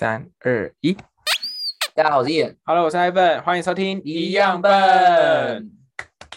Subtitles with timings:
[0.00, 0.94] 三二一
[1.94, 2.56] 大家好，我是燕。
[2.64, 5.70] ，Hello，我是 Ivan，欢迎收听一样笨。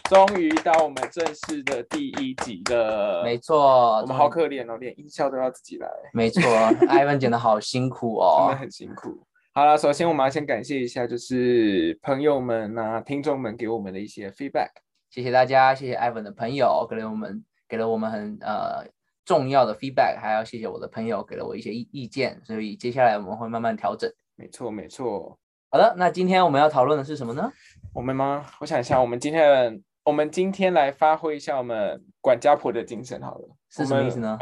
[0.09, 6.41] 终于到我们正式的第一集了，没错，我们好可怜哦，连音效都要自己来，没错，
[6.91, 8.59] Ivan 剪的好辛苦哦真的哦。
[8.59, 9.25] 很辛苦。
[9.53, 14.71] 好了，首先我们要先感谢一下，就是朋友们啊、听众们给我们的一些 feedback。
[15.09, 18.85] 谢谢大家，谢谢 Ivan 的朋友给了我们给了我们很呃
[19.25, 24.11] 重要的 feedback，还要谢谢我的朋友给了我一些意意见，所以接下来我们会慢慢调整。
[24.35, 25.37] 没错，没错。
[25.69, 27.51] 好的，那今天我们要讨论的是什么呢？
[27.93, 28.45] 我们吗？
[28.59, 33.49] 我想一下，我们今天我们今天来发挥一下我们管家婆的精神好了。
[33.69, 34.37] 是什么意思呢？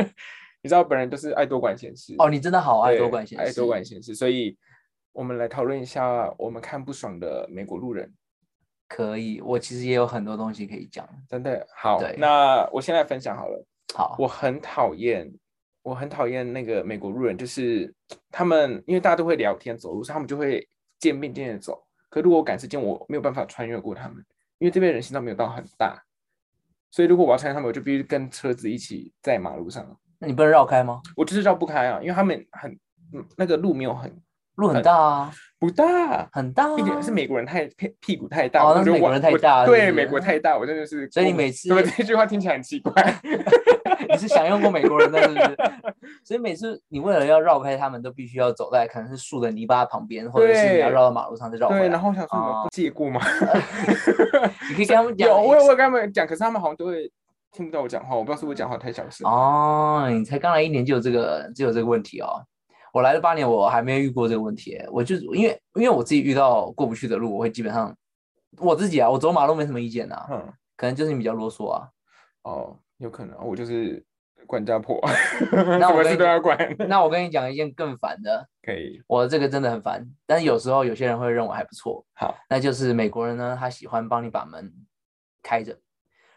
[0.62, 4.56] 你知道本人都是爱多管闲事哦，你真的好爱多管闲事，爱多管闲事，所以
[5.12, 8.12] 我们来讨论一下我们看不爽的美国路人。
[8.88, 9.40] 可以。
[9.40, 11.08] 我其实也有很多东西可以讲。
[11.28, 13.66] 真的好，那我先来分享好了。
[13.94, 15.30] 好，我很讨厌，
[15.82, 17.92] 我很讨厌那个美国路人，就是
[18.30, 20.66] 他们因为大家都会聊天走路，所以他们就会
[20.98, 21.82] 渐变渐的走。
[22.08, 24.16] 可如果我赶时间，我没有办法穿越过他们，
[24.58, 26.02] 因为这边人行道没有到很大，
[26.90, 31.00] 所以如果我要穿越他们，我就必须跟车子一起在马路上，那你不能绕开吗？
[31.16, 32.72] 我就是绕不开啊，因为他们很
[33.12, 34.10] 嗯那个路没有很
[34.60, 36.76] 路很大啊，不大，很大、啊。
[36.76, 41.10] 并且是美国人太屁屁股太大，哦那是美国人太大对，美国太大，我真的是。
[41.10, 41.82] 所以你每次对？
[41.82, 42.92] 这句话听起来很奇怪。
[44.08, 45.56] 你是享用过美国人的，是不是？
[46.24, 51.80] 所以每次你为了要绕开他们，都必须要走在可能是树的泥巴旁边，或者是你要绕到马路上再绕回来。
[51.82, 53.20] 对，然后我想说，你们哦不借过吗？
[54.68, 57.10] 你可以跟他们讲，有，我有我有跟他们讲，可是他们好像都会
[57.52, 59.30] 听不到我讲话，我不知道是不是讲话太小声。
[59.30, 62.42] 哦，你才刚来一年就有这个就有这个问题哦。
[62.92, 64.80] 我来了八年，我还没有遇过这个问题。
[64.90, 67.96] 我就是因为因为我自己遇到过不去的路，我会基本上
[68.58, 71.88] 我自己啊，我走马路没什么意见啊，嗯，可能就是你比较啰嗦啊。
[72.42, 74.04] 哦，有可能，我就是
[74.46, 75.00] 管家婆，
[75.78, 76.58] 那我事都要管。
[76.88, 82.04] 那我跟你讲一件更烦的，可以，我这个真的很烦，但是有时候有些人会认为还不错。
[82.14, 84.72] 好，那就是美国人呢，他喜欢帮你把门
[85.42, 85.78] 开着。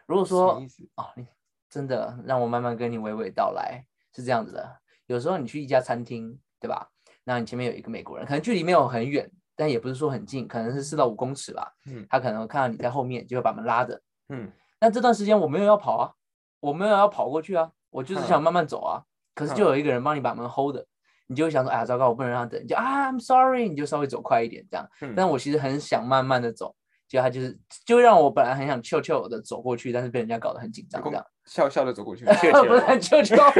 [0.05, 0.83] 如果说意思？
[0.95, 1.25] 哦，你
[1.69, 4.77] 真的让我慢慢跟你娓娓道来，是这样子的。
[5.07, 6.87] 有时候你去一家餐厅，对吧？
[7.25, 11.69] 那你前面有一个美国人，可能距离没有很远，但也不是说很近，可能是四到五公尺吧。
[11.87, 14.01] 嗯他可能看到你在后面，就会把门拉着。
[14.29, 16.11] 嗯，那这段时间我没有要跑啊，
[16.61, 19.03] 我没有要跑过去啊，我就是想嗯慢慢走啊。
[19.35, 20.85] 可是嗯就有一个人帮你把门 hold 着，
[21.27, 24.89] 你就会想说，哎呀，糟糕，我不能让他等，你就啊，I'm sorry，你就稍微走快一点这样。
[25.01, 26.73] 嗯但我其实很想慢慢的走，
[27.09, 31.25] 结果他就是就让我本来很想悄悄的走过去，但是被人家搞得很紧张这样。
[31.45, 33.35] 笑笑的走过去， 不切是很悄悄，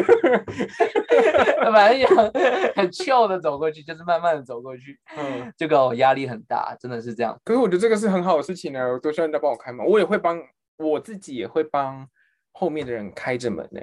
[1.72, 2.32] 反正想
[2.76, 7.38] 很翘的走过去，就是慢慢的走过去，嗯， 这个我压力很大，真的是这样。
[7.44, 10.42] 可是我觉得这个是很好的事情呢，我都希望人家帮我开门，我也会帮
[10.78, 12.08] 我自己也会帮
[12.52, 13.82] 后面的人开着门呢。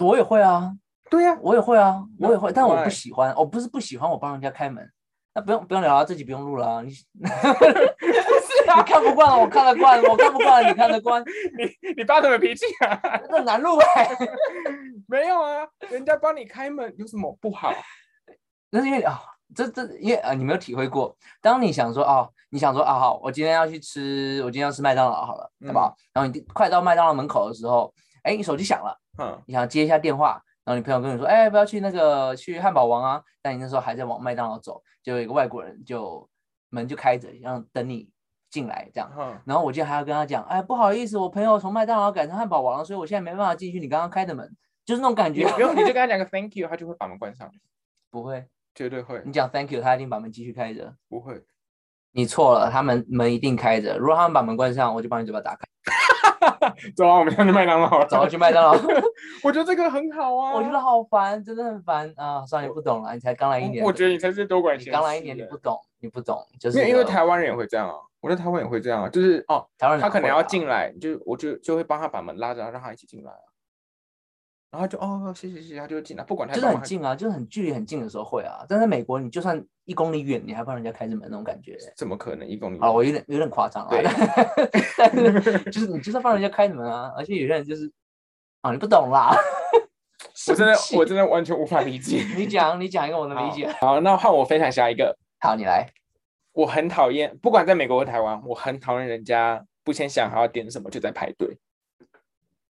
[0.00, 0.72] 我也会啊，
[1.10, 4.88] 对呀，我也会啊，我也会，但我不喜欢，我不是不喜欢我帮人家开门，
[5.34, 6.82] 那不用不用聊了，这集不用录了啊，
[8.74, 11.22] 你你看不惯了，我看得惯，我看不惯，你看得惯，
[11.58, 13.00] 你你发什么脾气啊？
[13.28, 14.08] 那难录哎、
[15.08, 17.72] 没有啊，人家帮你开门有什么不好？
[18.70, 19.20] 那是因为啊、
[19.54, 25.96] 这这因为啊、你没有体会过，当你想说哦，你想说啊好，我今天要去吃，我今天要吃麦当劳好了，好不好？
[26.12, 27.92] 然后你快到麦当劳门口的时候，
[28.22, 36.28] 哎，你手机响了，嗯，你想接一下电话，然后你朋友跟你说，哎，不要去那个去汉堡王啊，但你那时候还在往麦当劳走，就有一个外国人就
[36.68, 38.08] 门就开着，然后等你
[38.50, 39.10] 进来这样。
[39.16, 44.46] 嗯然后我就还要跟他讲，哎，不好意思，我朋友从麦当劳改成汉堡王了，所以我现在没办法进去你刚刚开的门，
[44.84, 45.46] 就是那种感觉。
[45.48, 47.50] 不用， 你就跟他讲个 thank you，他就会把门关上，
[48.10, 50.94] 不会，绝对会你讲 thank you，他一定把门继续开着。
[51.08, 51.42] 不会？
[52.12, 53.96] 你错了，他们门一定开着。
[53.96, 55.64] 如果他们把门关上，我就帮你嘴巴打开，
[56.96, 58.06] 走啊，我们先去麦当劳了。
[58.06, 58.72] 走去麦当劳。
[59.44, 60.54] 我觉得这个很好啊。
[60.54, 62.44] 我觉得好烦，真的很烦啊！
[62.46, 63.82] 算了，你不懂了，你才刚来一年。
[63.82, 64.90] 我我觉得你才是多管闲事。
[64.90, 73.49] 你刚来一年，你不懂，你不懂，就是因为因为台湾人也会这样啊，我觉得台湾也会这样啊，就是哦，台湾人他可能要进来，就我就就会帮他把门拉着，让他一起进来啊。
[74.70, 81.76] 然后就哦，谢谢谢谢，他就会进来，不管他就是很近啊，就是很距离很近的时候会啊，但在美国，你就算一公里远，你还帮人家开着门那种感觉。
[81.96, 82.78] 怎么可能一公里？
[82.78, 84.02] 啊，我有点有点夸张啊，对
[84.96, 87.90] 但是就是你就是要帮人家开着门啊，而且有些人就是
[88.60, 89.34] 啊，你不懂啦，
[90.48, 92.24] 我真的我真的完全无法理解。
[92.36, 93.66] 你讲你讲一个我能理解。
[93.80, 95.16] 好，那换我分享下一个。
[95.40, 95.86] 好，你来。
[96.52, 101.56] 我很讨厌，不管在美国或台湾，我很讨厌人家不先想好要点什么就在排队，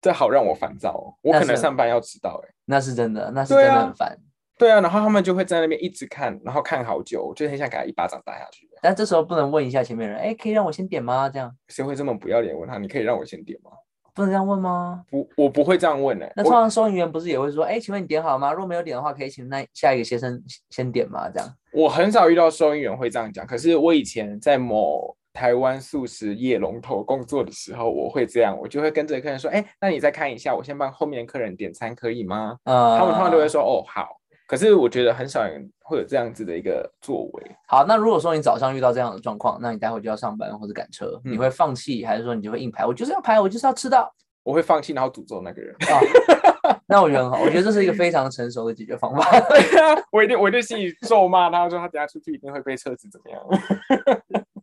[0.00, 1.14] 这好让我烦躁哦。
[1.22, 4.18] 我可能上班要迟到哎、那是真的，那是真的很烦。
[4.58, 8.68] 对啊，然后他们就会在那边一直看，然后看好久，就很想给他一巴掌打下去。
[8.82, 11.28] 但这时候不能问一下前面人，哎，可以让我先点吗？
[11.28, 12.76] 这样谁会这么不要脸问他？
[12.78, 13.70] 你可以让我先点吗？
[14.12, 15.02] 不能这样问吗？
[15.08, 18.52] 不，我不会这样问的、那通常收银员不是也会说，哎，请问你点好了吗？
[18.52, 21.30] 如果没有点的话，可以请那下一个先生先点吗？
[21.30, 21.48] 这样。
[21.72, 32.56] 我很少遇到收银员会这样讲，可是我以前在某台湾素食业龙头工作的时候，我会这样，我就会跟着客人说，哎，那你再看一下，我先帮后面的客人点餐可以吗？
[32.64, 34.16] 嗯，他们通常都会说，哦，好。
[34.46, 37.56] 可是我觉得很少人会有这样子的一个作为。
[37.68, 42.84] 好，那如果说你早上遇到这样的状况，那你待会就要上班或者赶车，嗯你会放弃，还是说你就会硬排？
[42.84, 44.12] 我就是要排，我就是要吃到。
[44.42, 45.72] 我会放弃，然后诅咒那个人。
[45.82, 49.22] 啊，那我觉得很好，我觉得这是一个非常成熟的解决方法。
[49.48, 53.40] 对啊，我一定，我一定心里咒骂他，说他等下出去一定会被车子怎么样，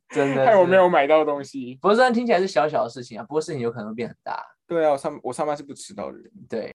[0.10, 0.88] 真的，害我没有。
[0.90, 1.76] 买到东西。
[1.82, 4.44] 不过，虽然听起来是小小的事情啊，不过事情有可能会变很大。
[4.66, 6.74] 对啊，我上我上班是不迟到的人，对，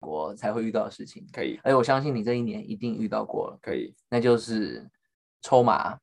[0.00, 1.26] 我才会遇到的事情。
[1.32, 4.88] 可以而且我相信你这一年一定遇到过了，可以，那就是
[5.40, 5.98] 抽麻，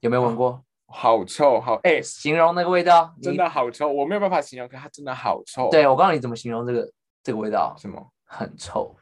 [0.00, 0.64] 有没有闻过？
[0.90, 8.96] 好臭，好哎、形容那个味道，真的好臭，我没有办法形容，可它真的好臭。，对我告诉你怎么形容这个这个味道，什么很臭。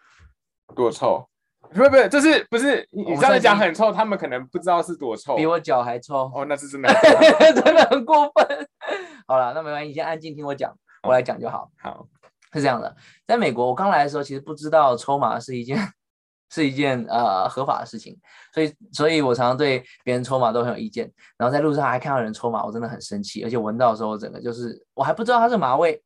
[0.75, 1.29] 多臭？
[1.73, 5.37] 不是不是，就是不是你这样讲很臭，他们可能不知道是多臭。
[5.37, 6.89] 比我脚还臭，哦，那是真的。
[7.55, 8.69] 真的很过分。
[9.27, 10.73] 好了，那没关系，你先安静听我讲，
[11.03, 11.71] 我来讲就好。
[11.83, 12.07] 好，
[12.53, 12.95] 是这样的，
[13.27, 15.79] 在美国我刚来的时候，其实不知道抽麻是一件
[16.51, 18.17] 是一件呃合法的事情，
[18.55, 21.11] 所以所以我常常对别人抽麻都很有意见。
[21.37, 26.01] 然后在路上还看到人抽麻，我真的很生气，而且闻到的时候，我整个就是我还不知道它是麻味，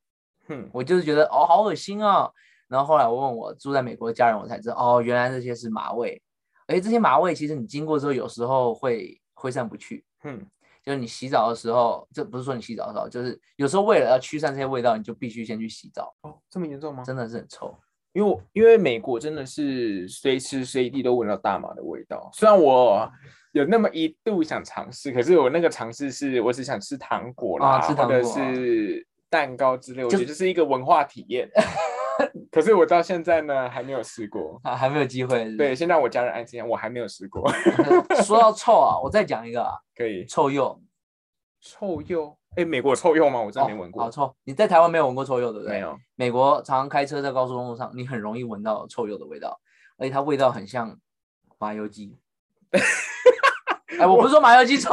[0.48, 2.32] 哼，我就是觉得哦好恶心哦。
[2.70, 6.22] 然后后来我问我住在美国的家人，我才知道哦原来这些是麻味，
[6.68, 10.04] 而且这些麻味其实你经过之后，有时候会挥散不去。
[10.22, 10.40] 哼，
[10.84, 17.02] 就是你洗澡的时候，这不是说你洗澡的时候，就是有时候为了要驱散这些味道，你就必须先去洗澡，哦，这么严重吗？
[17.02, 17.76] 真的是很臭。
[18.12, 23.08] 因为我因为美国真的是随时随地都闻到大麻的味道，虽然我
[23.52, 31.48] 有那么一度想尝试，可是我那个尝试是我只想吃糖果啦，啊吃糖或者果是蛋糕之类，我就觉得就是一个文化体验。
[32.50, 34.60] 可是我到现在呢还没有试过。
[34.64, 35.44] 啊，还没有机会。
[35.44, 37.50] 是不对，是，先让我家人安心，我还没有试过。
[38.22, 40.80] 说到臭啊，我再讲一个啊，可以，臭鼬。
[41.60, 43.40] 臭鼬，哎，美国有臭鼬吗？
[43.40, 44.02] 我真的没哦闻过。
[44.02, 44.34] 好臭！
[44.44, 45.74] 你在台湾没有闻过臭鼬，对不对？
[45.74, 45.80] 没。
[45.80, 45.96] 有。
[46.16, 49.60] 美国常常开车在高速公路上，你很容易闻到臭鼬的味道，
[49.98, 50.98] 而且它味道很像
[51.58, 52.18] 麻油鸡。
[53.98, 54.90] 哎，我不是说麻油鸡臭，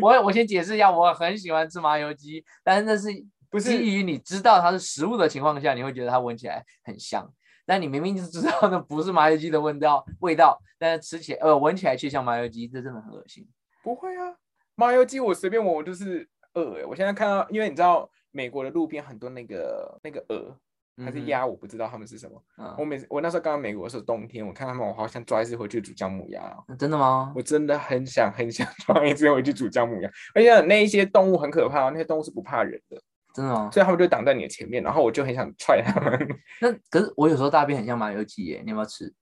[0.00, 3.08] 我我先解释一下，我很喜欢吃麻油鸡，但是那是
[3.50, 7.28] 不是基于你知道它是食物的情况下，你会觉得它闻起来很香。
[7.64, 13.46] 但你明明就知道那不是麻油鸡的味道，味道，但是吃起来呃闻起来却像麻油鸡，这真的很恶心。
[13.82, 14.34] 不会啊，
[14.74, 16.84] 麻油鸡我随便闻我就是鹅、欸。
[16.86, 20.56] 我现在看到，因为你知道美国的路边很多那个那个鹅
[21.04, 22.42] 还是鸭，我不知道它们是什么。
[22.56, 26.74] 嗯我每次我那时候刚到美国的时候，冬天我看他们，我好想抓一只回去煮姜母鸭哦。
[26.78, 27.34] 真的吗？
[27.36, 32.98] 我真的很想很想 抓一只回去煮姜母鸭，而且那一些动物很可怕哦，那些动物是不怕人的，
[33.34, 33.70] 真的吗？
[33.72, 36.18] 所以他们就挡在你的前面，然后我就很想踹他们。
[36.60, 39.12] 那可是我有时候大便很像麻油鸡耶，你要不要吃？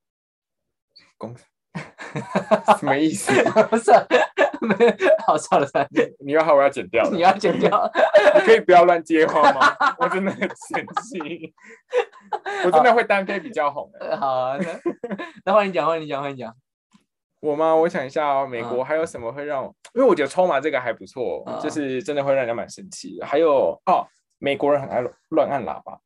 [1.18, 1.34] 公
[2.78, 3.30] 什么意思？
[3.68, 3.90] 不是，
[4.60, 4.94] 没有，
[5.26, 7.10] 好笑了算了，你要好，我要剪掉了。
[7.10, 7.90] 你要剪掉。
[8.34, 9.76] 你可以不要乱接话吗？
[9.98, 11.54] 我真的很生气，
[12.64, 14.08] 我真的会单飞比较红欸。
[14.08, 14.80] 呃好啊，那
[15.44, 16.54] 那换你讲，换你讲，换你讲。
[17.40, 17.74] 我吗？
[17.74, 19.74] 我想一下哦，美国嗯还有什么会让我？
[19.94, 23.26] 因为我觉得抽麻这个还不错，嗯就是真的会让人家蛮生气的。
[23.26, 24.06] 还有哦，
[24.38, 25.98] 美国人很爱乱按喇叭。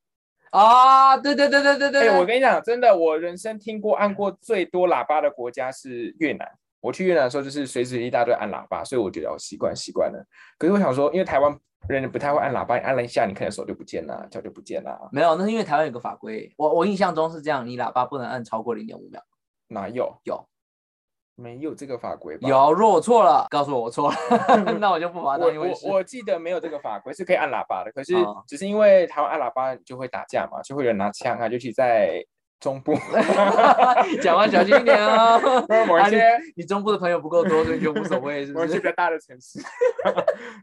[0.51, 6.47] 啊，对对对对对对我跟你讲，真的，我人生听过按过最多喇叭的国家是越南。
[6.81, 10.25] 我去越南的时候，就是随时一大堆按喇叭，所以我觉得我习惯习惯了。
[10.59, 11.57] 可是我想说，因为台湾
[11.89, 15.09] 人不太会按喇叭，你按了一下，你可能手就不见了，脚就不见了。
[15.13, 19.23] 没有，那是因为台湾有个法规，我我印象中是这样，你喇叭不能按超过零点五秒。
[19.69, 20.13] 哪有？
[20.25, 20.43] 有
[21.41, 22.49] 没有这个法规吧？
[22.49, 24.17] 有，如果我错了，告诉我我错了
[24.79, 25.87] 那我就不把它我当一回事。
[25.87, 32.23] 我我记得没有这个法规是可以按喇叭的，可是哦只是因为台湾按喇叭就会打架嘛，就会有人拿枪啊，尤其在
[32.61, 32.93] 中部，
[34.21, 35.09] 讲话小心一点哦。
[35.09, 38.67] 啊你某一些你中部的朋友不够多，所以就无所谓，是不是？
[38.67, 39.59] 某一些比较大的城市，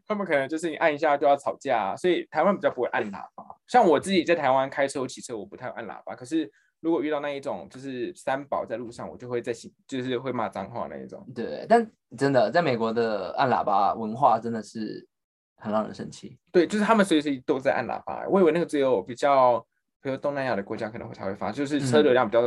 [0.08, 3.44] 他们可能就是你按一下就要吵架啊、所以台湾比较不会按喇叭。
[3.68, 11.26] 像我自己在台湾开车、我骑车，我不太会按喇叭，可是如果遇到那一种就是三宝在路上，我就会在心就是会骂脏话那一种。
[11.34, 15.08] 对，但真的在美国的按喇叭文化真的是
[15.56, 16.38] 很让人生气。
[16.52, 18.28] 对，就是他们随时都在按喇叭。
[18.30, 19.60] 我以为那个只有比较，
[20.02, 22.42] 比如东南亚的国家可能会才会发，就是车嗯流量比较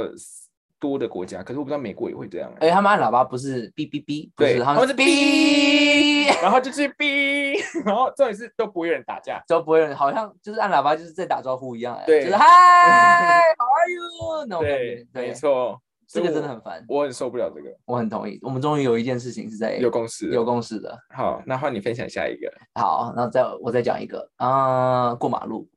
[0.79, 1.43] 多的国家。
[1.43, 7.30] 可是我不知道美国也会这样、而且他们按喇叭不是哔哔哔，不对他们是哔，然后就是哔，
[7.85, 9.43] 然后重点是都不会有人打架。
[9.47, 12.45] 都不会有人，好像就是按喇叭就是在打招呼一样，就是嗨，
[13.59, 17.71] How are you 那种感对觉，，对没，错，这个真的很烦，我很受不了这个。
[17.85, 18.39] 我很同意。
[18.43, 20.97] 我们终于有一件事情是在有共识有共识的。
[21.15, 22.53] 好，那换你分享下一个。
[22.75, 25.69] 好，那再我再讲一个啊、过马路，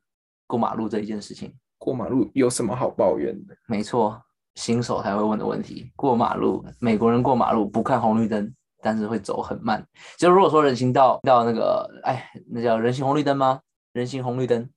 [0.47, 1.53] 过马路这一件事情。
[1.77, 3.53] 过马路有什么好抱怨的？
[3.67, 4.17] 没错，
[4.55, 5.91] 新手才会问的问题。
[5.97, 8.53] 过马路，美国人过马路不看红绿灯，
[8.83, 9.83] 但是会走很慢。
[10.17, 13.61] 就如果说人行道到那个，哎，那叫人行红绿灯吗？
[13.93, 14.69] 人行红绿灯，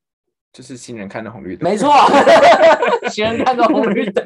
[0.52, 1.68] 就是行人看的红绿灯。
[1.68, 1.90] 没错，
[3.10, 4.24] 行人看到红绿灯，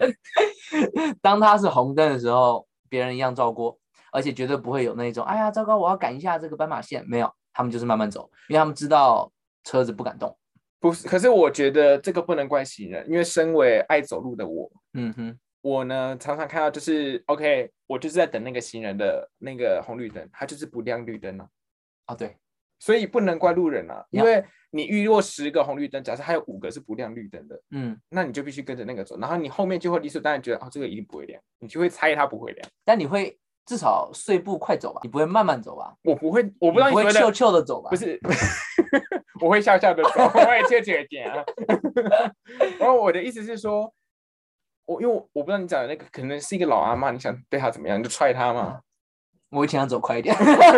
[1.22, 3.78] 当它是红灯的时候，别人一样照过，
[4.12, 7.04] 而且绝对不会有那种，哎呀，糟糕，我要赶一下这个斑马线。
[7.08, 9.32] 没有，他们就是慢慢走，因为他们知道
[9.64, 10.36] 车子不敢动。
[10.80, 21.48] 不是，可是我觉得这个不能怪行人，因为身为爱走路的我，嗯哼，我呢常常看到就是 OK，我就是在等那个行人的那个红绿灯，他就是不亮绿灯啊。
[22.06, 22.36] 啊，对，
[22.78, 32.68] 所以不能怪路人啊，因为你遇过十个红绿灯，假设还有五个是不亮绿灯的，嗯，那你就必须跟着那个走，然后你后面就会理所当然觉得哦，这个一定不会亮，你就会猜它不会亮。
[32.84, 35.94] 但你会至少碎步快走吧，你不会慢慢走吧？
[36.02, 37.90] 我不会，我不知道你不会悄悄的走吧？
[37.90, 38.18] 不，是，
[39.40, 41.44] 我会笑笑的走，我会切切点啊。
[42.80, 43.92] 然后我的意思是说，
[44.86, 48.80] 我因为我我不知道你讲的那个可能是一个老阿妈，你想对她怎么样，你就踹她嘛。
[49.50, 50.34] 我以前要走快一点。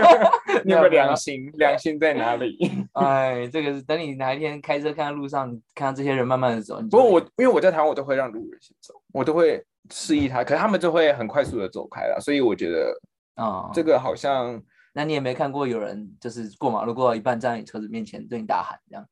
[0.64, 1.50] 你有没有良心？
[1.54, 2.56] 良心在哪里？
[2.94, 12.98] 哎，这个是等你哪一天开车看到路上，看到这些人慢慢的走，不过我因为我在台湾，我都会让路人先走，我都会示意他，可是他们就会很快速的走开了，所以我觉得
[13.34, 14.62] 啊，这个好像
[14.94, 19.06] 那你也没看过有人就是过马路过到一半站在你车子面前对你大喊这样？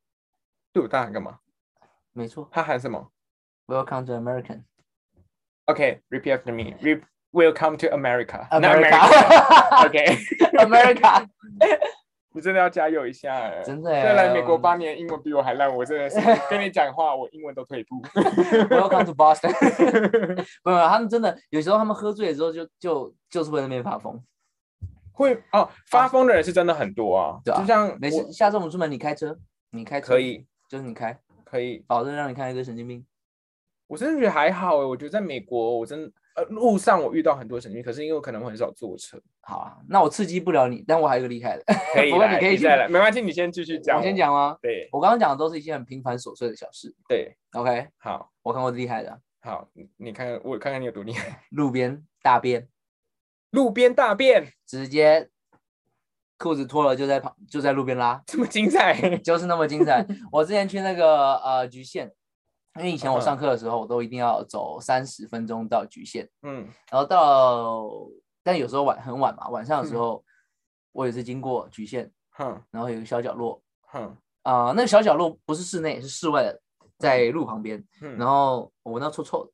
[0.73, 1.39] 对我大喊干嘛？
[2.13, 3.11] 没错他喊什么
[3.67, 4.63] ，Welcome to American。
[5.71, 6.75] ？OK，repeat after me.
[6.83, 7.01] Re-
[7.33, 8.49] Welcome to America.
[8.51, 11.25] America OK，America，
[12.35, 13.63] 你真的要加油一下欸。
[13.65, 16.19] 真的耶再来美国八年，英文比我还烂，我真的是
[16.51, 18.03] 跟你讲话，我英文都退步。
[18.69, 19.53] Welcome to Boston
[20.65, 24.21] 没有，他们真的有时候他们喝醉了之后就就就是会在那边发疯。
[25.13, 29.39] 会哦，发疯的人是真的很多啊，对啊就像没事，下次我们出门你开车，
[29.71, 33.07] 你开车可，以就是你开，可以，保证让你看一个神经病。
[33.91, 36.01] 我真的觉得还好欸，我觉得在美国，我真
[36.37, 41.65] 呃路上我遇到很多神经病，可是因为我可能会很少坐车，好啊，那我刺激不了你，但我还有厉害的。
[41.93, 44.57] 可以来， 不过你可以去再来，没关系，你先继续讲，我先，讲吗？
[44.63, 46.95] 对我刚刚讲的都是一些很平凡琐碎的小事。
[47.09, 52.69] 对，OK，好我看过厉害的，好，你你看看我看看你有多厉害， 路边大便，
[53.51, 55.29] 路边大便直接
[56.39, 60.07] 裤子脱了就在旁就在路边拉，这么精彩， 就是那么精彩。
[60.31, 62.13] 我之前去那个呃局限，
[62.77, 66.69] 因为以前我上课的时候，我都一定要走三十分钟到局限，嗯。
[66.91, 67.89] 然后到
[68.43, 69.99] 但有时候晚很晚嘛，晚上的时嗯。
[69.99, 70.25] 候，
[70.93, 72.63] 我也是经过局限，哼。
[72.71, 74.17] 然后有一个小角落哼。
[74.43, 76.61] 啊、那个小角落不是室内，是室外的，
[76.99, 79.53] 在路旁边，嗯，然后我闻到臭臭的。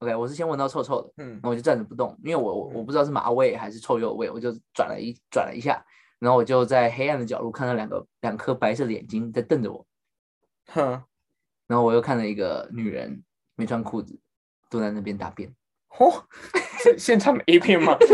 [0.00, 1.30] OK，我是先闻到臭臭的，嗯。
[1.32, 5.82] 然后我就站着不动，因为我我不知道是麻味还是臭鼬味，我就转了一转了一下，
[6.18, 9.86] 然后我就在黑暗的角落看到两个两颗白色的眼睛在瞪着我，
[10.66, 11.02] 哼，
[11.68, 13.22] 然后我又看了一个女人
[13.54, 14.18] 没穿裤子
[14.70, 15.48] 坐在那边大便，
[15.98, 16.24] 哦，
[16.82, 17.96] 是现场的 A 片吗？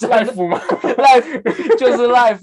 [0.00, 0.58] live 吗？
[0.96, 2.40] life 就是 life，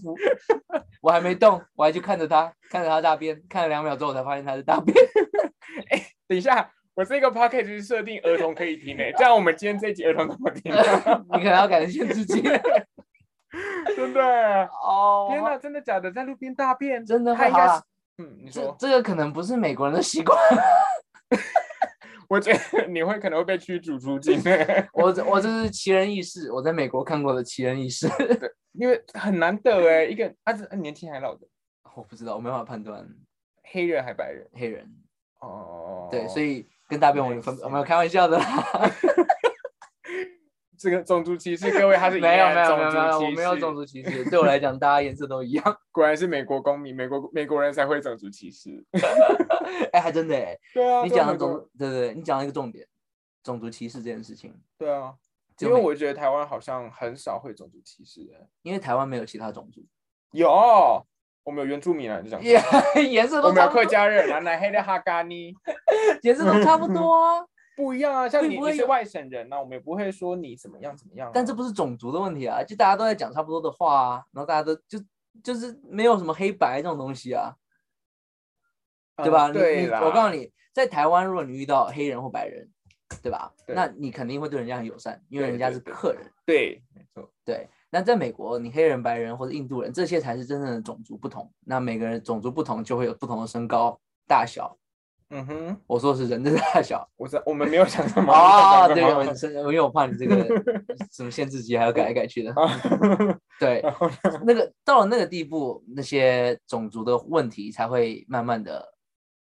[1.01, 4.95] 我还没动，我还去看着她，看着她大便，看了两秒之后我才发现她是大便，
[6.27, 10.71] 等一下，我这个 p o c k e t 是设定儿童可以听诶，这样我们今天这一集儿童怎么听？
[10.71, 12.41] 你可能要改成限制级
[13.95, 14.69] 真的？
[14.83, 15.27] 哦。
[15.31, 16.11] 天哪，真的假的？
[16.11, 17.03] 在路边大便？
[17.05, 17.83] 真的他应该是会好啦，
[18.17, 20.37] 嗯，你说，这个可能不是美国人的习惯。
[22.29, 24.41] 我觉得你会可能会被驱逐出境，
[24.91, 28.07] 我这我这是奇人异事，我在美国看过的奇人异事。
[28.73, 31.47] 因为很难得哎，一个他是年轻还老的
[31.95, 33.07] 我不知道，我没办法判断
[33.71, 34.85] 黑人还白人黑人。
[35.39, 38.45] 哦，对，所以跟大便我有分，没我没有开玩笑的啦。
[40.77, 44.23] 这个种族歧视，各位他是没有没有没有没有，我没有种族歧视。
[44.29, 45.77] 对我来讲，大家颜色都一样。
[45.91, 48.85] 果然是美国公民，美国美国人才会种族歧视。
[49.91, 52.87] 哎，还真的哎， 对啊，你讲的种，对对，对你讲了一个重点，
[53.43, 55.13] 种族歧视这件事情，对啊，
[55.59, 58.47] 因为我觉得台湾好像很少会种族歧视的。
[58.61, 59.81] 因为台湾没有其他种族，
[60.31, 60.49] 有，
[61.43, 65.53] 我们有原住民啊，就讲颜颜色我们有客家人，蓝蓝黑的哈嘎尼
[66.21, 67.45] 颜色都差不多啊。
[67.77, 68.27] 不一样啊。
[68.27, 71.31] 像你你是外省人啊，我们也不会说你怎么样怎么样啊。
[71.33, 74.99] 但这不是种族的问题啊，就大家都在讲差不多的话啊，然后大家都就
[75.41, 77.55] 就是没有什么黑白这种东西啊。
[79.23, 79.51] 对吧？
[79.51, 82.69] 对啦，我告诉你，在台湾，如果你遇到黑人或白人，
[83.23, 83.51] 对吧？
[83.65, 86.21] 对那你肯定会对人家很友善，因为人家是客人。
[86.45, 91.51] 对，没错，对，那在美国，你黑人、白人或者印度人，这些才是真正的种族不同。
[91.61, 94.77] 那每个人种族不同，就会有不同的身高、大小，
[95.29, 97.05] 嗯哼，我说的是人的大小。
[97.17, 98.31] 我知道我们没有想什么。
[98.31, 100.35] 啊，对，我是因为我怕你这个
[101.11, 102.55] 什么限制级还要改来改去的。
[103.59, 103.83] 对，
[104.45, 108.93] 那个到了那个地步，那些种族的问题才会慢慢的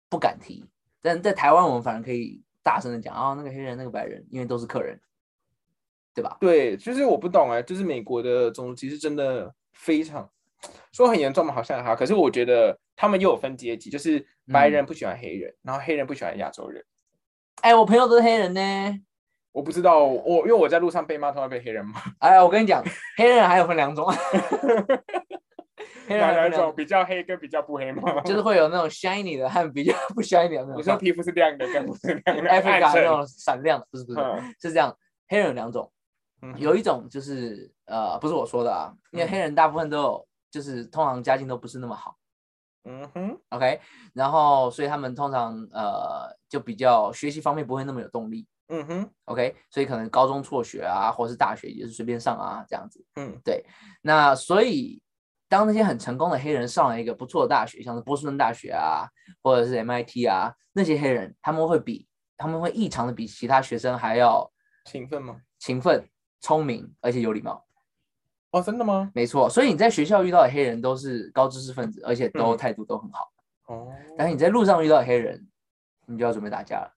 [0.09, 0.65] 不敢提。
[1.01, 5.01] 但在台湾，我们反而可以大声的讲啊、那个黑人，那个白人，因为都是客人，
[6.15, 6.37] 对吧？
[6.41, 10.31] 对，就是我不懂哎，就是美国的种族歧视真的非常
[10.92, 16.83] 说很严重嘛，好像还好，可是我觉得他们又有分阶级，就是白嗯人不喜欢黑人，然后黑人不喜欢亚洲人。
[17.62, 18.61] 哎，我朋友都是黑人呢。
[19.52, 22.00] 我不知道，我因为我在路上被骂，通常被黑人骂。
[22.21, 22.83] 哎，我跟你讲，
[23.19, 24.07] 黑人还有分两种，
[26.09, 28.21] 黑人两哪两种种，比较黑跟比较不黑吗？
[28.23, 30.75] 就是会有那种 shiny 的和比较不 shiny 的。
[30.75, 34.97] 你说皮肤是亮的跟不是亮的， Africa 那种闪亮的，不是不是，嗯是这样。
[35.28, 35.90] 黑人有两种，
[36.40, 42.17] 嗯有一种就是呃，不是我说的啊，因为嗯黑人大部分都有，就是通常家境都不是那么好。
[42.85, 43.81] 嗯哼，，OK，
[44.13, 48.47] 然后所以他们通常呃就比较学习方面不会那么有动力。
[48.69, 53.05] 嗯哼，，OK，所以可能高中辍学啊，或是大学也是随便上啊这样子。
[53.17, 53.41] 嗯。
[53.45, 53.65] 对。
[54.03, 55.01] 那所以
[55.49, 59.07] 当那些很成功的黑人上了一个不错的大学，像是波士顿大学啊，
[59.43, 64.51] 或者是 MIT 啊，那些黑人他们会比他们会异常的比其他学生还要
[64.87, 65.41] 勤奋吗？
[65.61, 66.09] 勤奋、
[66.41, 67.65] 聪明，而且有礼貌。
[68.53, 69.11] 哦，真的吗？
[69.15, 73.33] 没错，所以你在学校遇到的黑人都是高知识分子，而且都嗯态度都很好。
[73.67, 75.47] 哦，但是你在路上遇到的黑人，
[76.07, 76.93] 你就要准备打架了。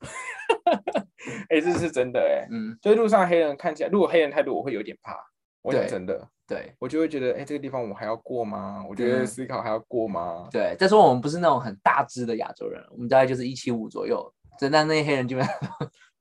[1.50, 5.16] 哎，这是真的哎，嗯，所以路上黑人看起来，如果黑人态度，我会有点怕。
[5.62, 8.84] 我讲真的，对我就会觉得，哎，这个地方我还要过吗？
[8.88, 10.46] 我觉得嗯思考还要过吗？
[10.50, 10.76] 对。
[10.78, 14.32] 再说我们不是那种很大只的亚洲人，我们大概就是一七五左右。
[14.58, 15.54] 真的那些黑人基本上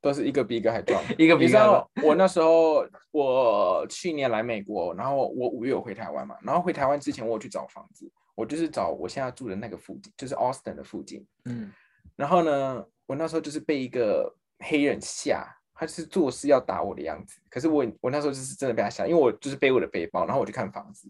[0.07, 1.01] 都是一个比一个还壮。
[1.17, 11.25] 一个比一个你知道我那时候，我去年来美国，然后我五月有回台湾嘛，然后回台湾之前我有去找房子，我就是找我现在住的那个附近，就是 Austin 的附近。
[11.45, 11.71] 嗯
[12.15, 15.45] 然后呢，我那时候就是被一个黑人吓，
[15.75, 17.39] 他就是做事要打我的样子。
[17.49, 21.07] 可是我我那时候就是真的被他吓，因为我就是背我的背包，然后我去看房子，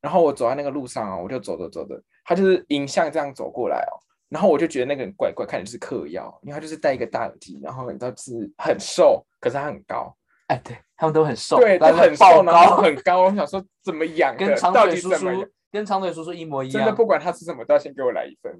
[0.00, 3.92] 然后我走在那个路上哦，我就走着走着，他就是迎向这样走过来哦，
[4.28, 10.14] 然后我就觉得那个人怪怪，看着就是嗑药，因为他就是戴一个大耳机，然后你知道是很瘦，可是他很高，
[10.48, 15.46] 哎，对他们都很瘦，对，但是很爆瘦，然后高，很高，我想说怎么养的，跟长到腿叔叔？
[15.70, 16.72] 跟长腿叔叔一模一样。
[16.72, 18.58] 真的不管他吃什么，都要先给我来一份。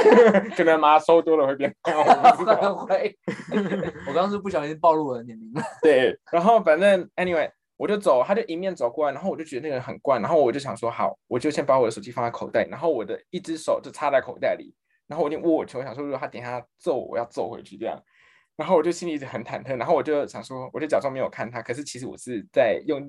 [0.54, 1.92] 可能麻收多了会变高，
[4.06, 5.62] 我刚刚是不小心暴露我的年龄了。
[5.80, 14.74] 对，然后反正 anyway，我就走，他就迎面走过来，然后我就觉得那个人很怪，然后我就想说好，我就先把我的手机放在口袋，然后我的一只手就插在口袋里，
[15.10, 18.00] 然后我就握我球想说如果他等一下揍我，我要揍回去这样，
[18.54, 23.04] 然后我就心里一直很忐忑，然后我就想说，我就假装没有看他，可是其实我是在用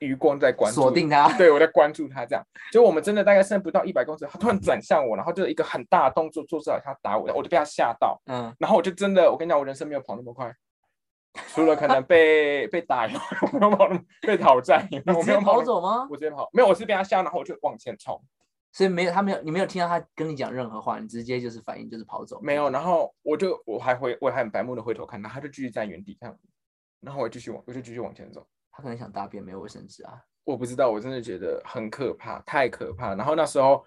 [0.00, 10.52] 余光在关注锁定他，对，我在关注他这样，结果我们真的大概剩不到一百公尺，他突然转向我，然后就一个很大的动作做出来，他打我，我就被他吓到，嗯，然后我就真的，我跟你讲，我人生没有跑那么快，
[11.54, 13.20] 除了可能被 被打以外，
[13.52, 16.06] 我没有跑那么被讨债我没有，跑走吗？
[16.10, 18.22] 我直接跑，没有，我是被他吓，然后我就往前冲，
[18.76, 22.38] 所以没有他没有你没有听到他跟你讲任何话，你直接就是反应就是跑走。
[22.42, 26.38] 没有，然后我就我还回我还很白目的回头看他，他就继续在原地这样，
[27.00, 28.46] 然后我继续往我就继续往前走。
[28.70, 30.20] 他可能想大便，没有卫生纸啊。
[30.44, 33.14] 我不知道，我真的觉得很可怕，太可怕。
[33.14, 33.82] 然后那时候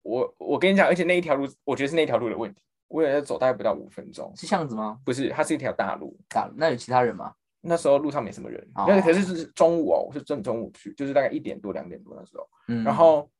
[0.00, 2.62] 我我跟你讲，而且那一条路，我觉得是那条路的问题。
[2.88, 4.98] 我也在走大概不到五分钟，是巷子吗？
[5.04, 6.18] 不是，它是一条大路。
[6.30, 7.34] 大那有其他人吗？
[7.60, 12.48] 那时候路上没什么人，哦那个可是是中午哦，我是正中午去，就是大概一点多两点多那时候。
[12.68, 13.30] 嗯，然后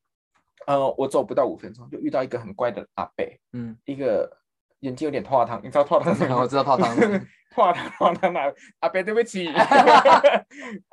[0.67, 4.31] 呃，我走不到五分钟就遇到一个很怪的阿伯，嗯，一个
[4.81, 6.39] 眼睛有点透汤，你知道透汤吗？
[6.41, 6.97] 我知道泡汤
[7.55, 8.53] 透 汤透汤哪？
[8.81, 9.49] 阿伯对不起，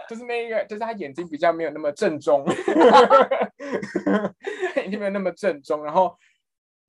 [0.10, 2.46] 就是那个，就是他眼睛比较没有那么正宗，
[4.78, 6.16] 眼睛没有那么正宗，然后。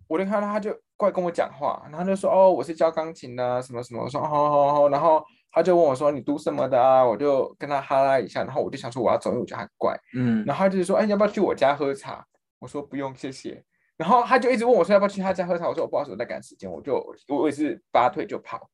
[0.08, 7.04] 我就看到他就过来跟我讲话，然后他就说哦我是教钢琴的、啊、什么什么，我说好好好，然后他就问我说你读什么的啊？
[7.04, 12.26] 我就跟他哈拉一下，然后我就想说我要走，因为我觉得他很怪，嗯，然后他就说哎要不要去我家喝茶？
[12.60, 13.64] 我说不用谢谢，
[13.96, 18.70] 然后他就一直问我说要不要去他家喝茶，我说我不好意思我在赶时间，我就我也是拔腿就跑，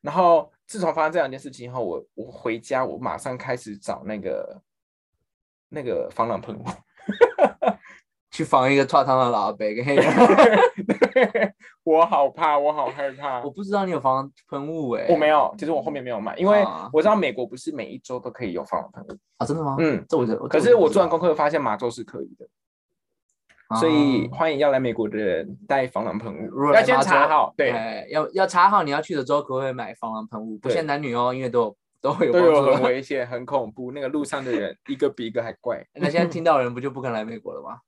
[0.00, 4.62] 然后自从发生这两件事情以后，我我回家我马上开始找那个
[5.68, 6.62] 那个防狼喷雾。
[8.30, 10.06] 去防一个抓汤的老阿伯跟黑人。
[11.82, 13.50] 我好怕，我好害怕我。
[13.50, 19.18] 不知道你有防喷雾哎，我没有，其实我后面没有买，因为啊我知道美国不是每一周都可以有防狼喷雾。
[19.38, 19.74] 啊，真的吗？
[19.80, 22.46] 嗯，这我就可是我做完功课，课发现马州是可以的，
[23.78, 32.74] 所以啊欢迎要来美国的人带防狼喷如雾，要先查好，对，哎要要查好你要去的州可不可以买防狼喷雾，不限男女哦，因为都有 都会有都有。
[32.74, 35.84] 很危险、很恐怖，那个路上的人 一个比一个还怪。
[35.94, 37.78] 那现在听到的人不就不肯来美国了吗？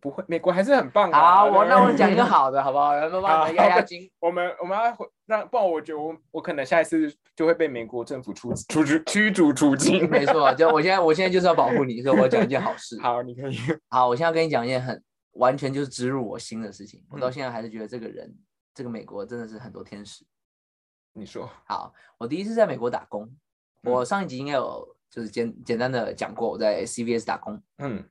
[0.00, 1.16] 不会，美国还是很棒的。
[1.16, 2.92] 好，我那我讲一个好的，好不好？
[2.92, 4.10] 然后帮你的压压惊。
[4.18, 10.10] 我们我们要回让，不然我觉得我我可能下一次就会被美国政府出出驱驱逐出境。
[10.10, 12.98] 没错，就我现在我现在就是要保护你，所以我讲一件好事。
[13.00, 13.56] 好，你可以。
[13.90, 15.00] 好，我现在要跟你讲一件很
[15.32, 17.04] 完全就是植入我心的事情。
[17.08, 18.34] 我到嗯现在还是觉得这个人，
[18.74, 20.24] 这个美国真的是很多天使。
[21.14, 23.24] 你说，好，我第一次在美国打工，
[23.82, 27.62] 嗯我上一集应该有就是简简单的讲过我在 CVS 打工。
[27.78, 28.02] 嗯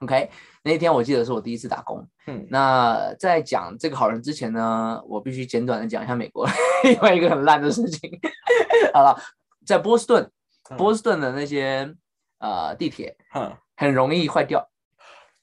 [0.00, 0.28] OK，
[0.64, 2.04] 那一天我记得是我第一次打工。
[2.26, 6.44] 嗯，那在讲这个好人之前呢，我必须简短的讲一下美国
[6.82, 8.10] 另外一个很烂的事情。
[8.92, 9.16] 好了，
[9.64, 10.28] 在波士顿，
[10.70, 11.94] 嗯波士顿的那些
[12.38, 14.68] 呃地铁哼，很容易坏掉。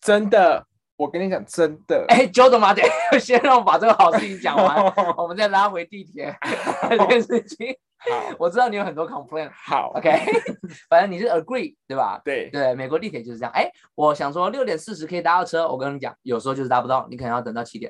[0.01, 0.67] 真的，
[0.99, 2.03] 我跟你讲，真的。
[2.09, 2.83] 哎 j o 马姐，
[3.21, 4.75] 先让我把这个好事情讲完，
[5.15, 6.38] 我们再拉回地铁
[6.89, 7.73] 这件事情。
[7.99, 9.49] 好，我知道你有很多 complaint。
[9.53, 10.12] 好 OK，
[10.89, 12.19] 反正你是 agree 对吧？
[12.25, 13.51] 对，对，美国地铁就是这样。
[13.53, 17.89] 哎，我想说六点四十可以搭到车，我跟你讲，有时候就是搭不到，你可能要等到七点。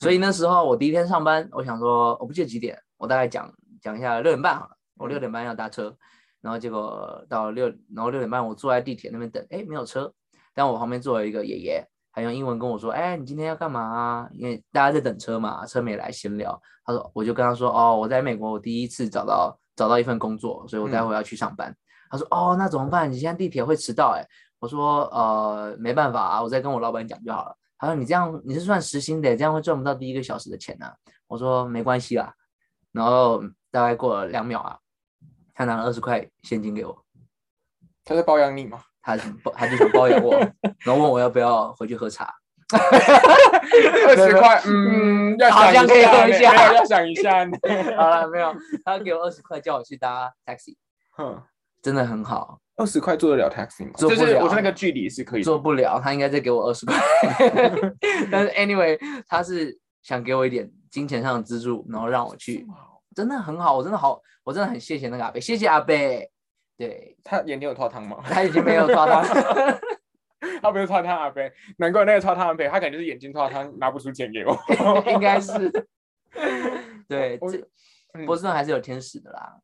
[0.00, 3.48] 所以那时候我第一天上班，我想说，我不记得几点，我大概讲
[3.80, 4.70] 讲一下六点半好了。
[4.96, 5.96] 我六点半要搭车，
[6.40, 10.12] 然后结果到六，然后六点半我坐在地铁那边等，哎，没有车，
[10.52, 11.84] 但我旁边坐了一个爷爷，
[12.18, 14.28] 还用英文跟我说，哎，你今天要干嘛啊？
[14.32, 16.60] 因为大家在等车嘛，车没来闲聊。
[16.84, 21.72] 他说，我就跟他说，哦，我在美国，我第一次找到找到一份工作，所以我待会要去上班。
[22.10, 23.08] 他说，哦，那怎么办？
[23.08, 24.26] 你现在地铁会迟到、哎。
[24.58, 27.56] 我说呃没办法啊，我再跟我老板讲就好了。
[27.78, 30.92] 他说你这样你是算时薪的，这样会赚不到第一个小时的钱啊。
[31.28, 32.34] 我说没关系啦。
[32.90, 34.76] 然后大概过了两秒啊，
[35.54, 37.04] 他拿了二十块现金给我，
[38.04, 38.80] 他在包养你吗？
[39.08, 40.38] 他是包他就想包养我，
[40.84, 42.30] 然后问我要不要回去喝茶。
[42.74, 47.46] 二十块，嗯，要想好像可以下呢喝一 下要想一下。
[47.96, 50.76] 好了，没有，他给我二十块叫我去搭 taxi，
[51.12, 51.42] 哼，
[51.80, 53.92] 真的很好，二十块做得了 taxi 吗？
[53.96, 56.94] 做不就是我说那个距离是可以做不了，他应该再给我二十块。
[58.30, 62.66] 但是 anyway，他是想给我一点金钱上的资助，然后让我去，
[63.16, 66.30] 真的很好，我真的好，我真的很谢谢那个阿贝，谢谢阿贝。
[66.78, 68.22] 对他眼睛有泡汤吗？
[68.24, 69.22] 他已经没有抓到，
[70.62, 74.56] 他不是泡汤阿飞，难怪那个泡汤阿飞，他可能就是眼睛泡汤拿不出钱给我。
[75.12, 75.70] 应该是。
[77.08, 77.58] 对，我这
[78.14, 79.60] 嗯波士顿还是有天使的啦。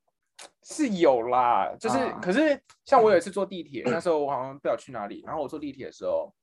[0.65, 6.35] 是有啦，就是、啊可是像我有一次坐地铁，那时候我好像不知道去哪里，然后我坐地铁的时候，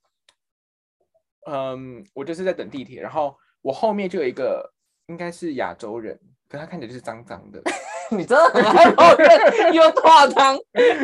[1.48, 4.72] 嗯，我就是在等地铁，然后我后面就有一个
[5.08, 7.62] 应该是亚洲人，可他看起来就是脏脏的，
[8.18, 10.58] 你真的很爱抱怨，又化汤，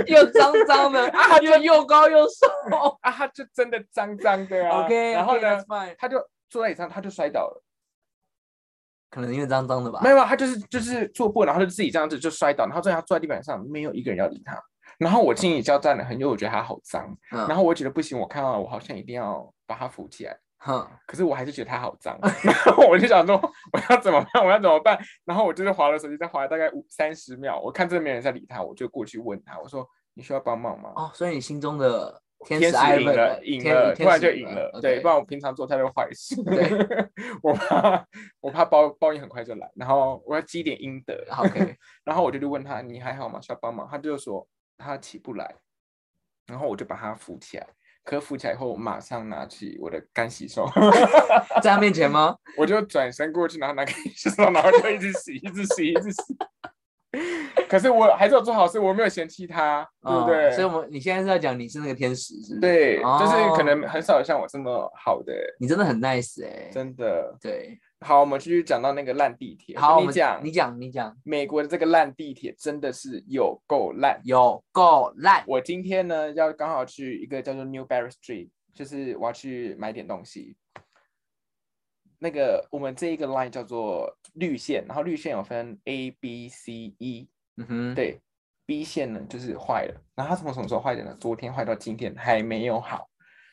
[0.07, 1.09] 又脏脏的，
[1.41, 2.45] 又又高又瘦。
[3.01, 4.83] 啊，他就真的脏脏的啊。
[4.83, 5.63] OK，然后呢
[5.97, 6.17] 他就
[6.49, 7.63] 坐在椅上，他就摔倒了。
[9.09, 10.09] 可能因为脏脏的吧没。
[10.09, 14.61] 有，他就是就是坐不稳，然后就自己这样子就摔倒，然后最后他坐在地板上，没有一个人要理他。
[14.97, 20.37] 然后我心里交战了很久，我觉得他好脏，嗯，然后我觉得不行，我看到了我好像一定要把他扶起来。
[20.57, 23.35] 哼，可是我还是觉得他好脏， 然后我就想说
[23.71, 24.43] 我要怎么办？
[24.43, 24.97] 我要怎么办？
[25.23, 30.91] 然后我就是划了手机，再划了大概五三十秒，我看真的没人在理他，我就过去问他，我说你需要帮忙吗？
[30.95, 34.79] 哦，所以你心中的天天使使赢了，赢了，突天使然就赢了。
[34.81, 36.69] 对不然我平常做太多坏事，对
[37.43, 38.05] 我怕
[38.39, 41.15] 我怕报报应很快就来，然后我要积点阴德。
[41.37, 43.39] OK， 然后我就去问他你还好吗？
[43.41, 43.87] 需要帮忙？
[43.89, 45.55] 他就说他起不来，
[46.47, 47.67] 然后我就把他扶起来。
[48.07, 50.65] 可扶起来以后，我马上拿起我的干洗手，
[51.61, 52.33] 在他面前吗？
[52.57, 56.37] 我就转身过去，然后拿干洗手，然后就一直洗，一直洗，一直洗。
[57.67, 60.51] 可是我还是有做好事，我没有嫌弃他，对不哦对？
[60.51, 66.69] 所以，我们你现在是在讲你是那个天使，是不是？，对，就是可哦能很少有像我这么好的，你真的很 nice 哎。
[66.71, 67.35] 真的。
[67.41, 69.77] 对，好，我们继续讲到那个烂地铁。
[69.77, 74.21] 好，你讲，你讲，你讲，美国的这个烂地铁真的是有够烂。
[74.23, 75.43] 有够烂。
[75.47, 80.55] 我今天呢要刚好去一个叫做 Newberry Street，就是我要去买点东西。
[82.19, 88.21] 那个我们这一个 line 叫做绿线，然后绿线有分 A、B、C、E，嗯哼，对
[88.65, 91.15] ，B 线呢就是坏了，然后它从什么时候坏的呢？
[91.19, 93.07] 昨天坏到今天还没有好，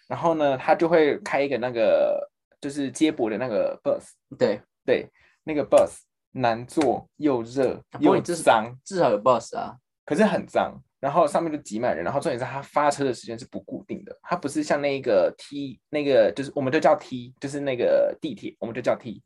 [0.07, 2.31] 然后呢，它就会开一个那个
[2.65, 4.03] 就是接驳的那个 bus，
[4.39, 5.07] 对，对，
[5.43, 5.99] 那个 bus
[6.31, 9.77] 难坐又热又不过你这是脏，至少有 boss 啊。
[10.07, 19.23] 可是很脏，然后上面就挤满人，然后重点是它发车的时间是不固定的，它不是像那个 T 那个就是我们就叫 T，就是那个地铁我们就叫 T，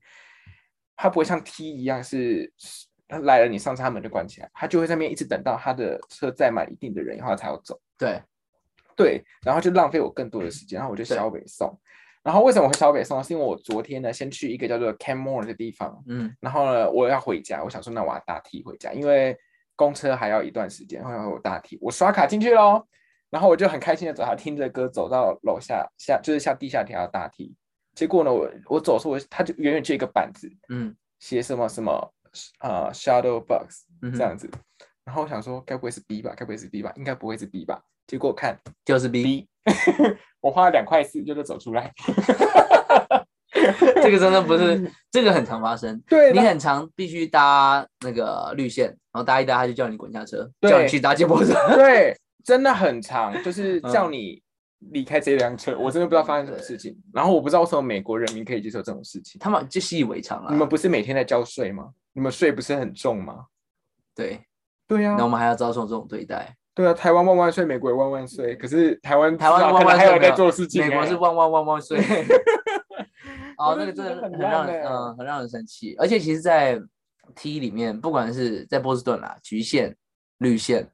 [0.96, 2.53] 它不会像 T 一样是
[3.07, 8.20] 它来了你上车他门就关起来，他就会在那边一直等到他的车载满一定的人以后他才要走，对，
[8.96, 11.16] 对，然后就浪费我更多的时间，然后我就对。
[11.16, 11.79] 小北送。
[12.28, 13.24] 然后为什么会小北送？
[13.24, 19.34] 是因为我昨天呢，先去一个叫做 Canmore 的地方，嗯，然后呢，我要回家，我想说那我要搭梯回家，因为
[19.74, 22.84] 公车还要一段时间，后来我搭梯，我刷卡进去喽。
[23.30, 27.56] 然后我就很开心的走下，听着歌走到楼下下，就是下地下铁要搭梯。
[27.94, 32.12] 结果呢，我我走的时候，我他就远远就一个板子，嗯写什么什么
[32.60, 34.50] 呃 shadow box 嗯这样子。
[35.02, 36.34] 然后我想说，该不会是 B 吧？
[36.36, 36.92] 该不会是 B 吧？
[36.96, 37.82] 应该不会是 B 吧？
[38.09, 39.47] 结果看就是 B，B，
[40.42, 41.92] 我花了两块四就是走出来。
[44.03, 46.01] 这个真的不是，这个很常发生。
[46.09, 51.53] 对，你很常必须搭那个绿线，然后搭一搭他就叫你滚下车，叫你去搭接驳车。
[51.75, 54.40] 对，真的很长，就是嗯叫你
[54.90, 56.97] 离开这辆车，我真的不知道发生什么事情。
[57.12, 59.38] 然后我不知道为什么美国人民可以接受这种事情。
[59.38, 60.51] 他们就习以为常了。
[60.51, 61.90] 你们不是每天在交税吗？
[62.14, 63.44] 你们税不是很重吗？
[64.14, 64.40] 对，
[64.87, 66.55] 对呀、那我们还要遭受这种对待。
[66.78, 68.54] 对啊，台湾万万岁，美国也万万岁。
[68.54, 71.98] 可是台湾台湾万万岁做事情、欸美国是万万万万岁。
[73.58, 76.80] 哦，我那个真的很让人嗯很让人生气，而且其实，在
[77.34, 79.96] T 里面，不管是在波士顿啦、局限、
[80.38, 80.88] 绿线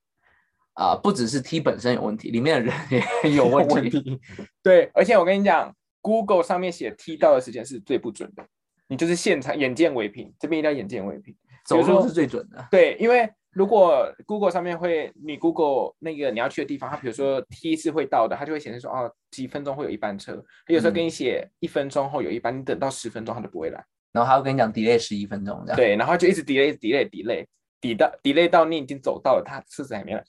[0.72, 3.90] 啊、不只是 T 本身有问题，里面的人也 很有问题。
[3.90, 4.18] 题。
[4.62, 5.70] 对，而且我跟你讲
[6.00, 8.42] ，Google 上面写 T 到的时间是最不准的，
[8.88, 11.36] 你就是现场眼见为凭，这边一定要眼见为凭。
[11.66, 12.66] 走路是最准的。
[12.70, 20.34] 对，因为如果 Google 上面会，你 Google 那个你要去的地方，它比如说 T 是会到的，它就会显示说哦几分钟会有一班车，
[20.66, 23.84] 它有时候嗯给你写一分钟后有一班，你等到十分钟它就不会来。
[24.12, 25.76] 然后它会跟你讲 delay 十一分钟这样。
[25.76, 27.46] 对，然后就一直 delay delay delay
[27.80, 30.24] delay 到 delay 到你已经走到了，它车子还没来，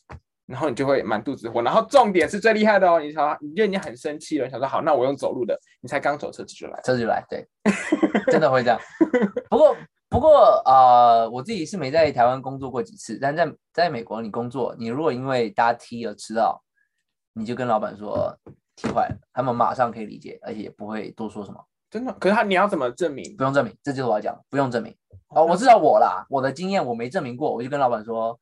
[0.47, 1.61] 然后你就会满肚子火。
[1.61, 6.79] 然后重点是最厉害的哦，你想你就已经很生气了，你想说好，那我用走路的，你才刚走车子就来。
[6.83, 7.45] 车子就来，对，
[8.31, 8.79] 真的会这样。
[9.49, 9.75] 不过，
[10.07, 16.63] 不过，呃，我自己是没在台湾工作过几次，但在在美国，你工作，你如果因为搭 T 而迟到，
[17.33, 18.33] 你就跟老板说
[18.75, 23.43] T 坏了，他们马上可以理解，而且也不会多说什么，真的，可是他你要怎么证明不？
[23.43, 24.95] 用证明，这就是我要讲，不用证明。
[25.29, 28.39] 哦，我知道我啦，我的经验我没证明过，我就跟老板说，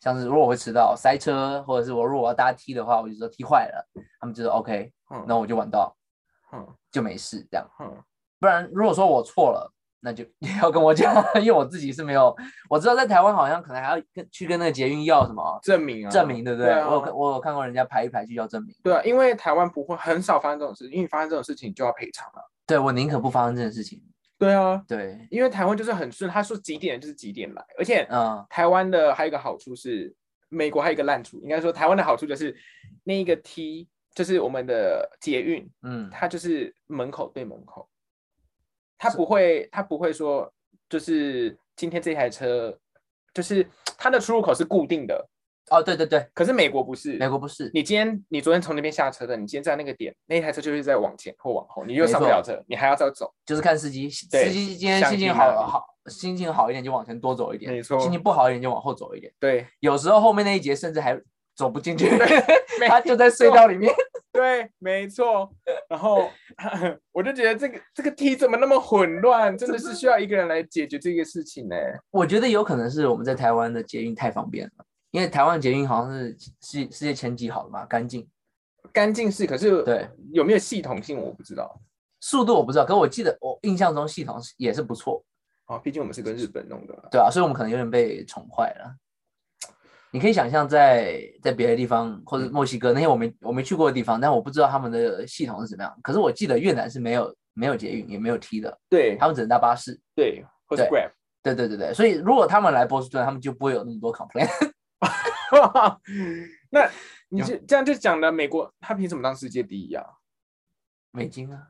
[0.00, 3.86] 像是如果我会迟到、塞车，或者是我如果要搭 T 的话，我就说 T 坏了，
[4.20, 5.94] 他们就说 OK，嗯那我就晚到，
[6.52, 7.68] 嗯就没事这样。
[7.80, 8.02] 嗯，
[8.38, 9.70] 不然如果说我错了，
[10.00, 12.34] 那就也 要跟我讲，因为我自己是没有，
[12.68, 16.66] 我知道在台湾好像可能还要跟去跟那个捷运要什么证明啊，证明，对不对？
[16.68, 22.50] 对啊我有看我有看过人家排一排去要证明，对啊，因为台湾不会很少发生这种事，因为发生这种事情就要赔偿了。
[22.66, 24.02] 对我宁可不发生这种事情。
[24.38, 30.14] 对啊，对，因为台湾就是很顺，他说几点就是几点来，而且嗯，台湾的还有一个好处是，
[30.48, 32.56] 美国还有一个烂处，应该说台湾的好处就是
[33.04, 37.86] 那一个 T 就是我们的捷运，嗯，它就是门口对门口，
[39.02, 40.52] 它不会，他不会说
[40.86, 42.78] 就是今天这台车
[43.32, 45.26] 就是它的出入口是固定的，
[45.70, 53.32] 哦，对对对，可是美国不是，美国不是，你今天你昨天从那边下车的，你今天在那个点，那一台车就是在往前或往后，你又上不了车，你还要再走。
[53.46, 61.18] 就是看司机，司机今天心情好好，心情好一点就往前多走一点，没错心情不好一点就往后走一点，对有时候后面那一节甚至还
[61.56, 62.04] 走不进去，
[62.78, 63.90] 没他就在隧道里面。
[64.32, 65.50] 对，没错。
[65.88, 66.30] 然后
[67.12, 71.76] 我就觉得这个这个题怎么那么混乱，真的是需要一个人来解决这个事情呢。
[72.10, 78.28] 我觉得有可能是我们在台湾的捷运太方便了，因为台湾捷运好像是世世界前几好的嘛，干净，
[78.92, 81.80] 干净是，可是对有没有系统性我不知道。
[82.20, 85.24] 速度我不知道，可我记得我印象中系统是也是不错，
[85.66, 87.08] 哦，毕竟我们是跟日本弄的啦。
[87.10, 88.94] 对啊，所以我们可能有点被宠坏了。
[90.12, 95.98] 你可以想象在在别的地方或者嗯墨西哥那些我没我没去过的地方，但我不知道他们的系统是怎么样。
[96.02, 100.00] 可是我记得越南是没有没有捷运也没有 T 的，对他们只能搭巴士。
[100.14, 101.10] 对，或者对 Grab。
[101.42, 104.50] 对对对对，所以如果他们来波士顿，他们就不会有那么多 complaint。
[106.70, 106.88] 那
[107.30, 110.04] 你就这样就讲了，美国他凭什么当世界第一啊？
[111.12, 111.66] 美金啊，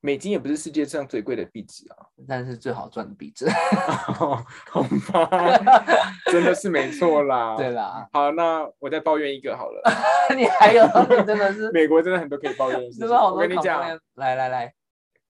[0.00, 1.96] 美金也不是世界上最贵的币值啊。
[2.26, 3.48] 但是最好赚的币值。
[4.14, 4.82] 好
[5.12, 5.28] 吧，
[6.32, 7.56] 真的是没错啦。
[7.56, 9.82] 对啦，好，那我再抱怨一个好了。
[10.36, 13.08] 你还有你真的是美国真的很多可以抱怨的事情。
[13.08, 13.80] 我跟你讲。
[14.14, 14.74] 来来来，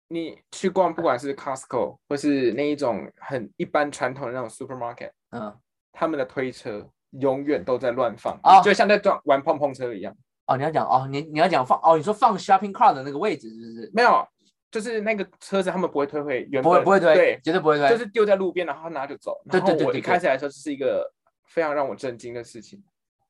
[0.08, 5.56] 你去逛，不管是 Costco 或是那一种很一般传统的那种 supermarket，嗯，
[5.92, 10.12] 他们的推车永远都在乱放，哦就像在撞玩碰碰车一样。
[10.46, 13.90] 哦，你要讲哦，你你要讲放哦，你说放 shopping cart 的那个位置是不是？
[13.94, 14.26] 没有，
[14.70, 17.88] 就是那个车子他们不会推回原本，不会不会推，对，绝对不会推。
[17.88, 19.40] 就是丢在路边，然后他拿就走。
[19.50, 21.10] 对对对对对一开始来说，这是一个
[21.46, 22.82] 非常让我震惊的事情，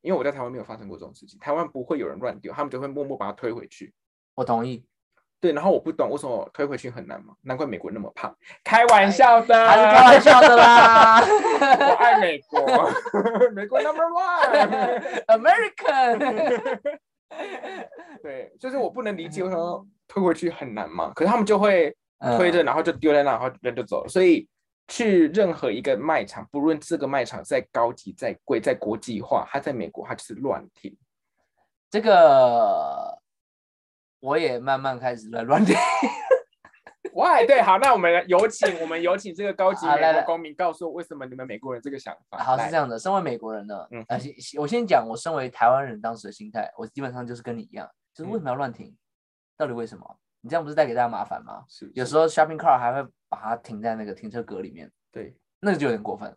[0.02, 3.94] 因为我在台湾没有发生过这种事情，台湾不会有人乱丢，他们就会默默把它推回去。
[4.34, 4.84] 我同意，
[5.40, 8.36] 对，然后我不懂为什么推回去很难嘛，难怪美国那么胖。
[8.62, 11.20] 开玩笑的，还是开玩笑的啦。
[11.24, 12.60] 我爱美国，
[13.54, 15.24] 美国 number one。
[15.28, 17.00] American，
[18.22, 21.96] 对，就是我不能理解为什么推回去很难嘛，可是他们就会
[22.36, 24.08] 推着，嗯然后就丢在那，然后人就走了。
[24.08, 24.48] 所以
[24.88, 30.92] 去任何一个卖场，不论这个卖场再高级、再贵、再国际化，它在美国它就是乱停。
[31.88, 33.16] 这个
[34.18, 35.76] 我也慢慢开始在乱停。
[37.12, 37.46] Why？
[37.46, 42.38] 对，好，那我们有请我们有请这个高级 美好来来国公民告诉我为什么你们美国人这个想法。
[42.38, 48.92] 好，是来这样的，身为美国人呢，嗯呃，先先我先讲，我身为台湾人当时的心态，我基本上就是跟你一样，就是为什么要乱停？
[49.60, 50.18] 到底为什么？
[50.40, 51.62] 你这样不是带给大家麻烦吗？
[51.68, 56.34] 是有时候 shopping car 还会把它停在那个停车格里面，对，那个就有点过分，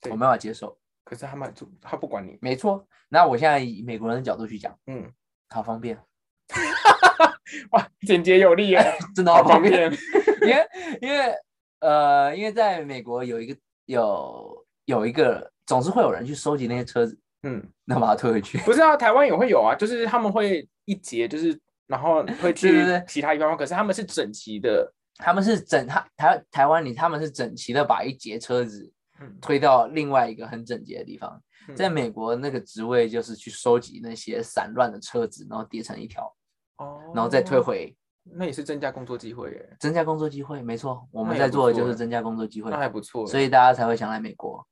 [0.00, 0.74] 对我没办法接受。
[1.04, 5.12] 可是他们就他不管你，没错，那我现在以美国人的角度去讲，嗯，
[5.50, 5.98] 好方便，
[7.72, 8.82] 哇，简洁有力啊，
[9.14, 9.90] 真的好方便。
[9.90, 9.92] 便。
[10.40, 10.68] 因为
[11.02, 11.34] 因为
[11.80, 18.56] 呃，因为在美国有一个有有一个总是会有人去收集那些车子，嗯，然后把它推回去。
[18.60, 31.40] 不是啊，台湾也会有啊，就是他们会一节，就是然后会 去其他地方，可是他们是整齐的，他们是整他台台湾里他们是整齐的把一节车子嗯，推到另外一个很整洁的地方。
[31.74, 36.32] 在嗯美国那个职位就是去收集那些散乱的车子，然后叠成一条，
[36.76, 40.62] 哦，然后再推，回，那也是增加工作机会耶，增加工作机会。
[40.62, 43.26] 没错，我们在做的就是增加工作机会那，还不错。
[43.26, 44.64] 所以大家才会想来美国。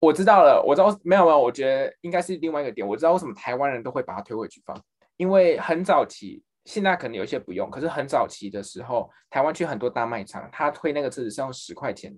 [0.00, 2.84] 我知道了，我知道没有没有，我觉得应该是另外一个点。
[2.84, 4.76] 我知道为什么台湾人都会把它推回去放，
[5.16, 12.16] 因为很早期，现在可能有一些不用，可是很早期的时候，台湾去很多大卖场，他推那个车子是用十块钱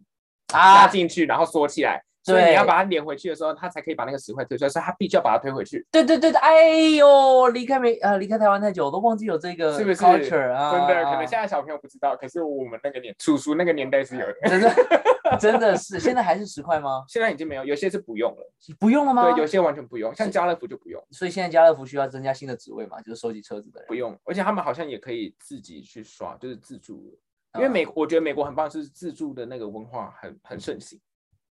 [0.53, 5.87] 压啊，进去，然后锁起来，所以你要把它连回去的时候，他才可以把那个十块推出来，所以他必须要把它推回去。
[5.93, 14.75] 对对对对，哎呦，离开美呃离开台湾太久，我都忘记有这个是不是 culture 啊，真的，可能现在小朋友不知道，可是我们那个年叔叔那个年代是有的，真的
[15.39, 17.05] 真的是，现在还是十块吗？
[17.09, 19.31] 现在已经没有，有些是不用了，不用了吗？
[19.31, 21.03] 对，有些完全不用，像家乐福就不用。
[21.11, 23.87] 所以现在家乐福需要增加新的职位嘛，就是收集车子的人。
[23.89, 27.17] 不用，而且他们好像也可以自己去刷，就是自助的。
[27.59, 31.01] 因为嗯美，我觉得美国很棒，是自助的那个文化很很盛行，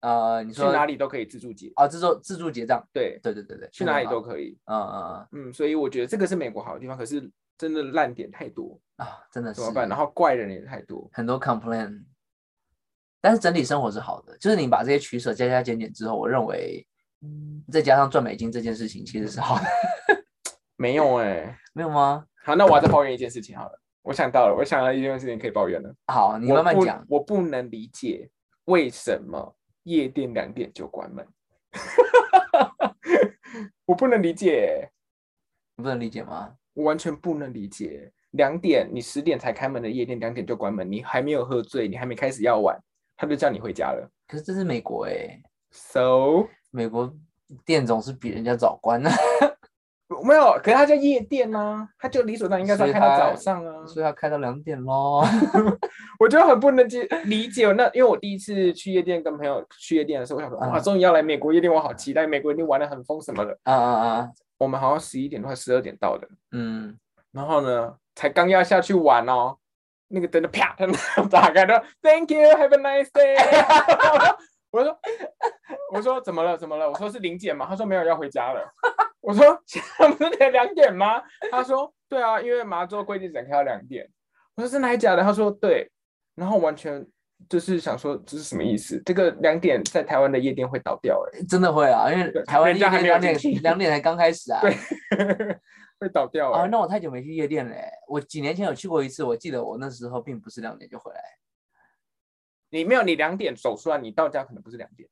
[0.03, 1.73] 呃，你去说哪里都可以自助结。
[1.75, 4.57] 啊，自助自助结账，对，对对对对，去哪里都可以。
[4.67, 9.88] 嗯嗯嗯，所以我觉得这个是美国好的地方，可是真的烂点太多，嗯啊，真的是怎么办？
[9.88, 11.09] 然后怪人也太多。
[11.12, 12.05] 很多 complain，
[13.21, 16.87] 但是整体生活是好的，就是你把这些取舍加加减减之后，我认为
[17.71, 19.65] 再加上赚美金这件事情其实是好的，
[20.77, 22.27] 没有哎、没有吗？
[22.45, 23.81] 好，那我要再抱怨一件事情好了。
[24.03, 25.95] 我想到了，我想到一件事情可以抱怨了。
[26.09, 27.07] 好，你慢慢讲。
[27.09, 28.29] 我不能理解
[28.65, 31.27] 为什么夜店两点就关门，
[33.87, 34.90] 我不能理解。
[35.77, 36.55] 你不能理解吗？
[36.75, 42.79] 我完全不能理解，两点你十点才开门的夜店，两点就关门，你还没有喝醉，你还没开始要玩，
[43.16, 44.09] 他就叫你回家了。
[44.29, 47.12] 可是这是美国哎、So 美国
[47.64, 49.11] 店总是比人家早关的，
[50.22, 53.87] 没有，可是他叫夜店呢、他就理所当然应该是要开到早上啊。
[53.87, 55.22] 所以要开到两点喽。
[56.18, 57.70] 我觉得很不能接理解。
[57.72, 63.57] 那因为我第一次去夜店，跟朋友去夜店的时候，我想说，哇，嗯终于要来美国夜店，我好期待，美国一定玩的很疯什么的。
[63.64, 64.29] 啊啊啊！
[64.59, 66.96] 我们好像十一点快十二点到的，嗯，
[67.33, 69.57] 然后呢，才刚要下去玩哦，
[70.09, 70.87] 那个灯就啪的
[71.29, 73.35] 打开了，Thank you, have a nice day
[74.70, 74.98] 我说，
[75.92, 76.57] 我说怎么了？
[76.57, 76.88] 怎么了？
[76.88, 77.66] 我说是零检嘛？
[77.68, 78.72] 他说没有，要回家了。
[79.22, 81.22] 我说现在不是得两点吗？
[81.50, 84.06] 他说对啊，因为麻州规定只能开到两点。
[84.54, 85.22] 我说真的还假的？
[85.22, 85.90] 他说对，
[86.35, 87.06] 然后完全
[87.48, 89.00] 就是想说这是什么意思？
[89.06, 94.61] 这个两点在台湾的夜店会倒掉哎、真的会啊，因为台湾夜店两点两点才刚开始啊。
[94.61, 94.76] 对，
[96.00, 97.90] 会倒掉哎、啊，那我太久没去夜店了欸。
[98.08, 101.20] 我几年前有去过一次，我记得我那时候并不是两点就回来。
[102.70, 105.08] 你没有，你两点走出来，你到家可能不是两点，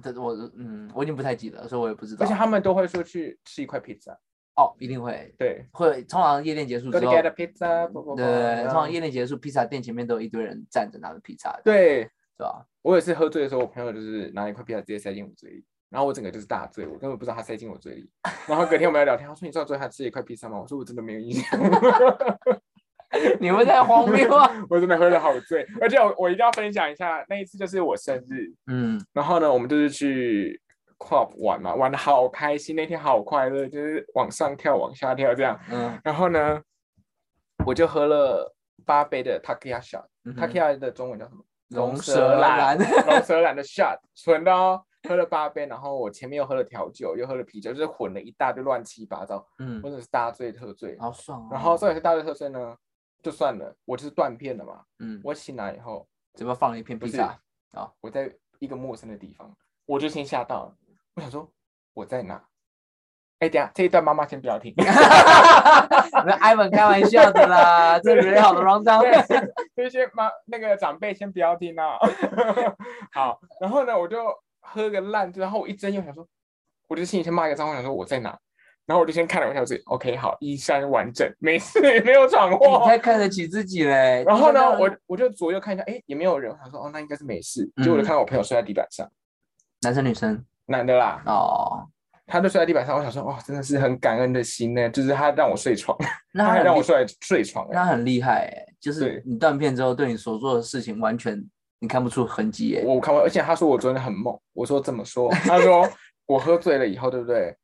[0.00, 2.24] 这我嗯，我已经不太记得，所以我也不知道。
[2.24, 4.12] 而且他们都会说去吃一块披萨，
[4.56, 12.64] 哦，一定会对会，通常夜店结束之后对通常夜店结束，披萨店前面都有一堆人站着拿着披萨的，对是吧？
[12.82, 18.10] 我也是喝醉的时候，我朋友就是拿一块披萨直接塞进我嘴里，然后我整个就是大醉，我根本不知道他塞进我嘴里。
[18.46, 20.58] 然后隔天我们要聊天，他说你知道昨天他吃一块披萨吗？
[20.58, 21.60] 我说我真的没有印象，
[23.40, 24.50] 你们在荒谬啊！
[24.68, 30.60] 我真的喝的好醉，而且我我一定要分享一下那一次就是我生日，嗯，然后呢我们就是去
[30.98, 35.58] club 玩嘛，玩的好开心，那天好快乐，就是往上跳往下跳这样。
[35.70, 36.60] 嗯然后呢，
[37.66, 38.54] 我就喝了
[38.84, 40.04] 八杯的 Takia shot。
[40.24, 41.42] 嗯哼 Takia 的中文叫什么？
[41.70, 44.82] 龙舌舌兰，龙舌兰的 shot，纯的哦。
[45.08, 50.98] 喝了八杯，然后我前面又喝了调酒，又喝了啤酒，就是混了一大堆乱七八糟，嗯或，者是大醉特醉。
[50.98, 51.48] 好爽哦。
[51.52, 52.74] 然后这也是大醉特醉呢，
[53.22, 54.84] 就算了，我就是断片了嘛。
[54.98, 57.38] 嗯，我醒来以后，怎么放了一片不萨，
[58.00, 59.54] 我在一个陌生的地方，
[59.86, 60.74] 我就先吓到了。
[61.14, 61.50] 我想说
[61.94, 62.44] 我在哪？
[63.40, 64.74] 哎，等下这一段妈妈先不要听。
[66.26, 69.04] 那艾文开玩笑的啦，这人好的 round down。
[69.76, 71.96] 这些妈那个长辈先不要听啊。
[73.14, 74.16] 好，然后呢，我就
[74.60, 76.26] 喝个烂，然后我一睁眼，我想说，
[76.88, 78.36] 我就心里先骂一个脏话，想说我在哪？
[78.88, 82.82] 然后我就先看了一下自己，OK，好，衣衫完整，没事，没有闯你祸。
[82.86, 84.24] 太看得起自己嘞。
[84.26, 86.50] 然后呢，我我就左右看一下，哎，也没有人。
[86.58, 87.70] 他说，哦，那应该是没事。
[87.76, 89.06] 结果我就嗯看到我朋友睡在地板上，
[89.82, 91.86] 男生女生男的啦，哦，
[92.26, 92.96] 他就睡在地板上。
[92.96, 97.66] 我想说，哇，真的是很感恩的心呢，就是他让我睡床， 他那他让我睡睡床。
[97.66, 101.38] 哎那很厉害哎，就是你断片之后，对你所做的事情完全
[101.78, 102.84] 你看不出痕迹哎。
[102.86, 104.34] 我看完，而且他说我昨天很猛。
[104.54, 105.30] 我说怎么说？
[105.44, 105.86] 他说
[106.24, 107.54] 我喝醉了以后，对不对？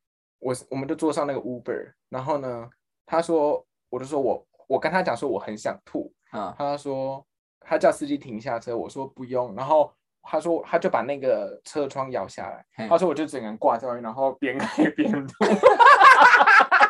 [0.44, 2.68] 我我们就坐上那个 Uber，然后呢，
[3.06, 7.24] 他说，我就说我我跟他讲说我很想吐，啊，他说
[7.60, 9.90] 他叫司机停下车，我说不用，然后
[10.22, 15.32] 他说他就把那个车窗摇下来，他说我就整个人挂在外面，然后边开边吐。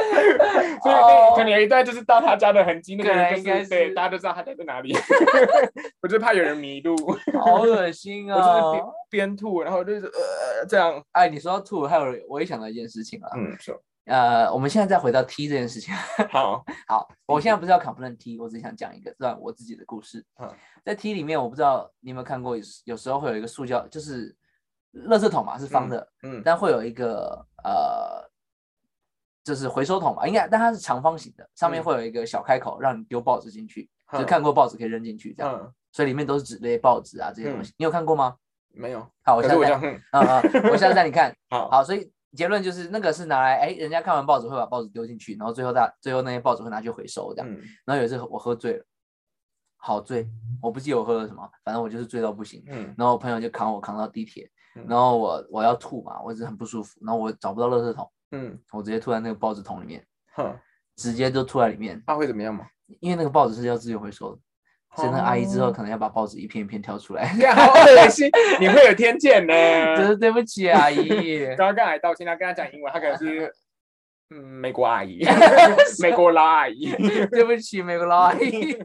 [0.82, 4.94] 所以那可能有一段就是到他家的痕迹，那个人就应该是对大家都知道他家在哪里。
[6.02, 6.96] 我就怕有人迷路，
[7.44, 8.92] 好恶心啊我就是边哦。
[9.10, 13.28] 边吐，然后就是呃这样，哎，你说到吐，还有我也想到一件事情啊。
[13.36, 13.76] 嗯，是
[14.06, 15.94] 呃，我们现在再回到 T 这件事情。
[16.30, 20.24] 好，好，我现在不是要 complain T，我只想讲一个让我自己的故事。
[20.40, 20.48] 嗯
[20.84, 24.34] 在 T 里面，我不知道你有没有看过，有时有时候会有一个塑胶，就是
[25.06, 28.26] 垃圾桶嘛，是方的，嗯但会有一个呃，
[29.42, 38.36] 就是回收桶吧，应该，但它是长方形的，上面嗯会有一个小开口，让你丢报纸进去，就看过报纸可以扔进去这样，嗯，所以里面都是纸类、报纸啊这些东西，你有看过吗？
[38.72, 39.60] 没有，好，我可下次
[40.12, 41.34] 带，是我下次带你看。
[41.50, 47.50] 好，好，所以结论就是那个是拿来，哎，人家看完报纸会把报纸丢进去，然后最后大最后那些报纸会拿去回收这样。
[47.50, 48.84] 嗯然后有一次我喝醉了，
[49.76, 50.28] 好醉，
[50.62, 52.62] 我不记得我喝了什么，反正我就是醉到不行。
[52.68, 60.04] 嗯然后我朋友就扛我扛到地铁嗯，然后我我要吐嘛，我一直很不舒服，然后我找不到垃圾桶，嗯，我直接吐在那个报纸桶里面，
[60.34, 60.56] 哼，
[60.96, 62.66] 直接就吐在里面，他会怎么样吗？
[63.00, 64.40] 因为那个报纸是要自己回收的，
[64.96, 67.28] 所以那个阿姨之后哦可能要把报纸一片一片挑出来。
[67.54, 68.28] 好恶心，
[68.60, 69.54] 你会有偏见呢。
[69.96, 73.52] 真是对不起阿姨， 刚刚跟阿姨道歉，他跟他讲英文，他可能是
[74.30, 75.20] 嗯美国阿姨，
[76.02, 76.92] 美国老阿姨。
[77.30, 78.76] 对不起美国老阿姨。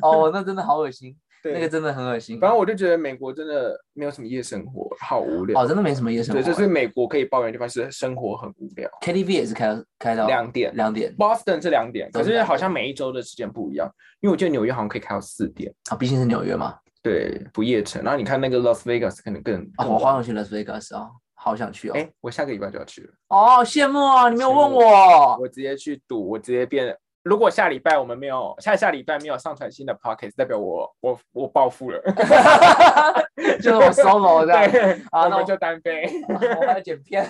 [0.00, 2.38] 哦，那真的好恶心，对，那个真的很恶心。
[2.38, 5.60] 反正我就觉得美国真的没有什么夜生活，好无聊。
[5.60, 6.54] 哦，真的没什么夜生活对，欸。
[6.54, 8.88] 这是美国可以抱怨的地方，是生活很无聊。
[9.00, 13.90] KTV 也是开到开到两点两点 Boston 是两点，可是好像每一周的时间不一样，
[14.20, 16.76] 因为我记得纽约好像可以开到四点，啊，毕竟是纽约嘛。
[17.02, 18.00] 对，不夜城。
[18.04, 19.94] 然后你看那个 Las Vegas 可能更啊，更晚。
[19.94, 21.92] 我好想去 Las Vegas 啊，好想去哦。
[21.96, 24.28] 哎，我下个礼拜就要去了，哦，好羡慕啊！
[24.28, 25.38] 你没有问羡慕我。
[25.40, 26.96] 我直接去赌，我直接变。
[27.22, 32.00] 如果下礼拜我们没有下下礼拜没有上传新的 podcast，代表我我我暴富了
[33.62, 35.00] 就是我 solo 这样。
[35.12, 37.24] 那我我们就单飞，啊我还要剪片。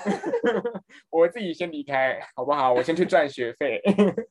[1.10, 2.72] 我自己先离开，好不好？
[2.72, 4.26] 我先去赚学费，对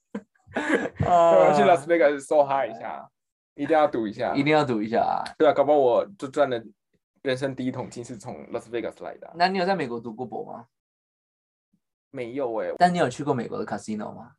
[1.05, 3.07] 呃我去 Las Vegas 梭哈一下，
[3.55, 5.23] 一定要赌一下一，定要赌一下啊！
[5.37, 6.61] 对啊，搞不好我就赚了
[7.21, 10.65] 人生第一桶金是从 Las Vegas 来的啊、那你有在美国读过博吗？
[12.09, 14.31] 没有哎、但你有去过美国的 casino 吗？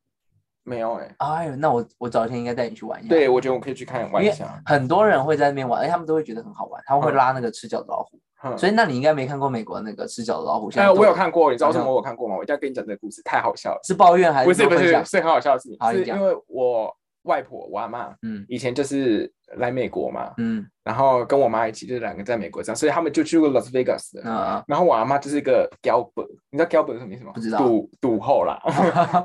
[0.64, 3.08] 没有哎、哎呦，那我我早一天应该带你去玩一下。
[3.08, 8.18] 对，我觉得我可以去看玩一下，很多人会在那边玩，而且他们都会觉得很好玩，他们会嗯拉那个吃脚的老虎。
[8.44, 10.68] 嗯所以那你应该没看过美国那个吃脚的老虎。
[10.68, 12.34] 现哎、在我有看过，你知道为什么我有看过吗？
[12.36, 13.80] 我一定要跟你讲这个故事，太好笑了。
[13.84, 16.92] 是抱怨还不是不是，说分享是很好笑的事情，好你讲是因为我
[17.24, 18.44] 外婆我阿妈嗯。
[18.48, 20.66] 以前就是来美国嘛，嗯。
[20.84, 24.28] 然后跟我妈一起就是两个在美国这样，所以他们就去过 Las Vegas 的。
[24.30, 27.32] 啊然后我阿妈就是一个 Gilbert，你知道 Gilbert 是什么意思吗？
[27.34, 27.58] 不知道。
[27.58, 28.60] 赌赌后啦，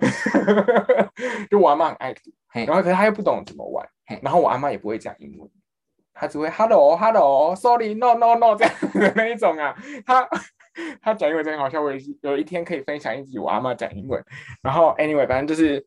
[1.50, 3.88] 就我阿妈很爱赌，然后可是她又不懂怎么玩，
[4.22, 5.50] 然后我阿妈也不会讲英文，
[6.14, 9.76] 她只会 Hello Hello Sorry No No No 这样的那一种啊，
[10.06, 10.28] 她
[11.02, 11.92] 她讲英文真的好笑，我
[12.22, 14.24] 有一天可以分享一集我阿妈讲英文，
[14.62, 15.86] 然后 anyway 反正就是。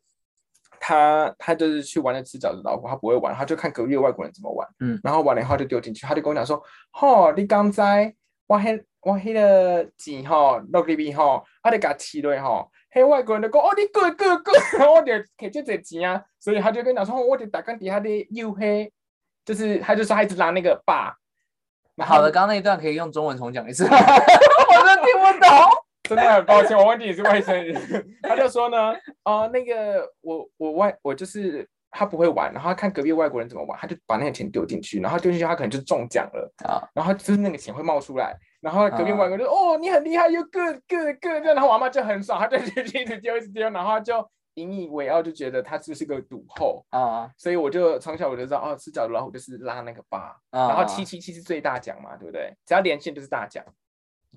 [0.83, 6.59] 她她就是去玩那只饺子老虎，他不会玩，他就看隔壁的外国人怎么玩，嗯然后玩了以后就丢进去，他就跟我讲说，
[6.89, 8.11] 吼、你刚才
[8.47, 18.91] 我迄我迄个钱吼落入去吼，啊你甲饲落吼，迄外国人就讲哦你 good good good，然后我就摕这侪钱啊，所以他就跟我讲说，哦我得打工底下的又黑，
[19.45, 21.15] 就是他就说他一直拉那个把。”
[21.95, 23.99] 那好的，刚刚那一段可以用中文重讲一次， 我真
[25.03, 25.49] 听不懂。
[26.15, 27.75] 真的很抱歉，我忘记你是外省人。
[28.21, 28.93] 他就说呢，
[29.23, 42.61] 呃，那个我我外我就是他不会玩，然后他看隔壁外国人怎么玩，他就把那个钱丢进去，然后丢进去他可能就中奖了，啊然后就是那个钱会冒出来，然后隔壁啊外国人就、哦你很厉害，you good good good，这样然后我妈就很爽，她就一
[43.05, 46.85] 直丢一直丢，然后她就引以为傲，就觉得他就是个赌后。
[46.89, 50.67] 啊所以我就从小我就知道，哦，吃饺子老虎就是拉那个八，啊！
[50.67, 52.53] 然后七七七是最大奖嘛，对不对？
[52.65, 53.63] 只要连线就是大奖。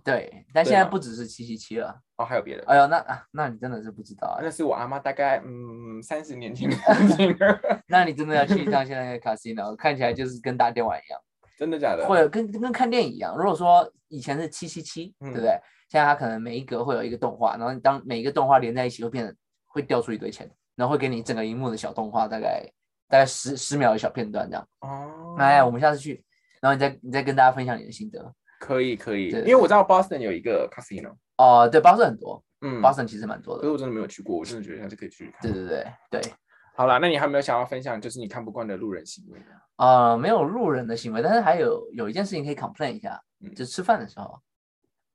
[0.03, 1.95] 对，但现在不只是七七七了。
[2.17, 11.21] 哦，还有别的，哎呦，那啊，那你真的是不知道啊，那是我阿妈大概嗯三十年前的 事情了，那你真的要去一趟现在的 casino， 看起来就是跟打电玩一样，
[11.59, 12.07] 真的假的？
[12.07, 13.37] 会有跟跟看电影一样。
[13.37, 15.59] 如果说以前是七七七，对不嗯对？
[15.89, 19.35] 现在它可能每一格会有一个动画，然后当每一个动画连在一起，会变成
[19.67, 22.65] 会掉出一堆钱，然后会给你整个荧幕的小动画，大概
[23.09, 24.69] 大概十十秒的小片段这样。
[24.81, 26.25] 哦，哎，我们下次去，
[26.61, 28.33] 然后你再你再跟大家分享你的心得。
[28.65, 33.61] 可以可以，因为我知道 Boston 有一个 casino，哦，对，Boston 很多，嗯，Boston 其实蛮多的。
[33.61, 35.43] 可是我真的没有去过，我真的觉得还是可以去看。
[35.43, 36.33] 对对对对，
[36.75, 39.47] 好啦，那你还有没有想要分享，就是你看不惯的路人行为呢？
[39.77, 44.41] 呃，没有路人的行为，但是还有有一件事情可以 complain 一下，嗯就吃饭的时候，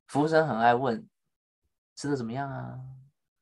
[0.06, 1.04] 服务生很爱问
[1.96, 2.78] 吃的怎么样啊，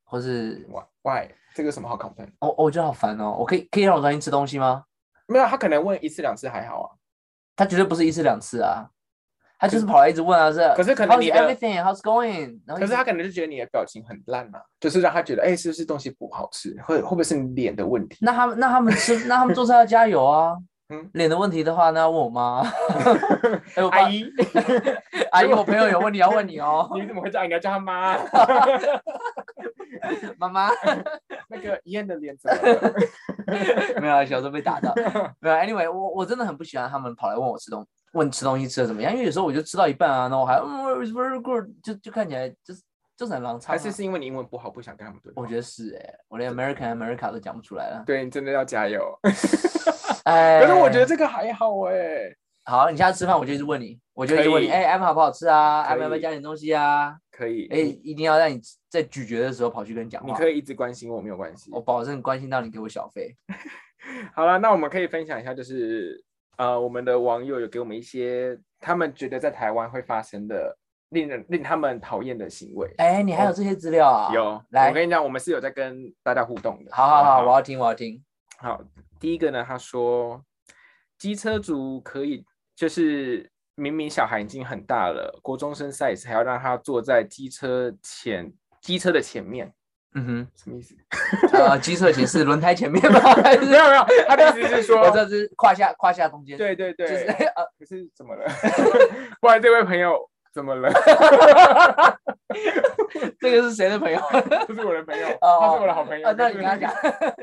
[0.05, 2.31] 或是 Why Why 这个什么好 complain？
[2.39, 4.85] 哦，我觉得好烦哦，我可以可以让我专心吃东西吗？
[5.27, 6.97] 没有，他可能问一次两次还好啊。
[7.55, 8.89] 他绝对不是一次两次啊，
[9.59, 10.61] 他就是跑来一直问啊，是。
[10.77, 11.83] 可是可能你 everything?
[11.83, 12.59] How's going?
[12.67, 18.17] 可是他可能就觉得你的表情很烂嘛，就是让他觉得，哎、是不是东西不好吃，会会不会是你脸的问题？
[18.21, 20.57] 那他们那他们吃那他们做菜要加油啊。
[20.91, 22.63] 嗯脸的问题的话，那要问我妈。
[23.77, 24.25] 哎，我阿姨，
[25.33, 27.47] 阿姨，我朋友有问题要问你哦， 你怎么会这样？
[27.47, 28.17] 你要叫他妈。
[30.39, 30.71] 妈妈。
[31.51, 32.95] 那个伊恩的脸怎么了？
[34.01, 34.95] 没有啊，小时候被打到。
[35.41, 42.83] 没有，anyway，我我真的很不喜欢他们跑来问我吃东问吃东西吃的怎么样，因为有时候我就吃到一半啊，然后我还嗯 it's very good，就就看起来就是
[43.17, 45.43] 就是很狼还苍啊、是是因为你英文不好，不想跟他们对话？
[45.43, 48.03] 我觉得是哎、我连 American America 都讲不出来了。
[48.07, 49.19] 对你真的要加油。
[50.25, 52.35] 哎，可是我觉得这个还好哎、
[52.65, 57.17] 好，你下次吃饭我就一直问你，我就一直问你，哎，M 好不好吃啊可？M 要不要加点东西啊？
[57.31, 60.29] 可以，哎，一定要让你在咀嚼的时候跑去跟你讲话。
[60.29, 61.81] 你可以一直关心我没有关系我。
[61.81, 63.35] 保证关心到你给我小费。
[64.35, 66.23] 好了，那我们可以分享一下，就是
[66.59, 70.77] 呃，我们的网友有给我们一些他们觉得在台湾会发生的
[71.09, 72.93] 令人令他们讨厌的行为。
[72.99, 74.35] 哎，你还有这些资料啊？
[74.35, 76.95] 有，来我，跟你讲，我们是有在跟大家互动的。
[76.95, 78.23] 好好好，不我要听，我要听。
[78.59, 78.81] 好，
[79.19, 80.45] 第一个呢，他说
[81.17, 82.45] 机车族可以
[82.75, 89.73] 就是明明小孩已经很大了，国中生 size 还要让他坐在机车前机车的前面，
[90.15, 90.49] 嗯哼。
[90.57, 90.95] 什么意思？
[91.53, 93.21] 呃，机车前是轮胎前面吗？
[93.45, 97.25] 没有没有，他的意思是说我，这是胯下胯下中间，对对对，就是
[97.57, 98.45] 呃，可是怎么了？
[99.41, 100.19] 不然这位朋友
[100.53, 100.91] 怎么了？
[103.41, 104.21] 这个是谁的朋友？
[104.67, 106.29] 这是我的朋友，哦他是我的好朋友。
[106.29, 106.93] 啊，那你跟他讲，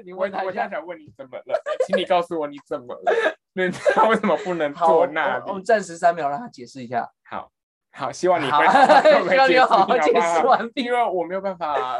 [0.03, 0.39] 你我问他。
[0.43, 3.13] 我现在想问你怎么了，请你告诉我你怎么了？
[3.53, 5.43] 那他为什么不能坐那里？
[5.47, 7.07] 我们暂时三秒让他解释一下。
[7.29, 7.49] 好
[7.93, 11.99] 好，希望你好希望你好好解释完毕因为我没有办法，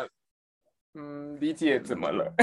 [0.95, 2.33] 嗯，理解怎么了。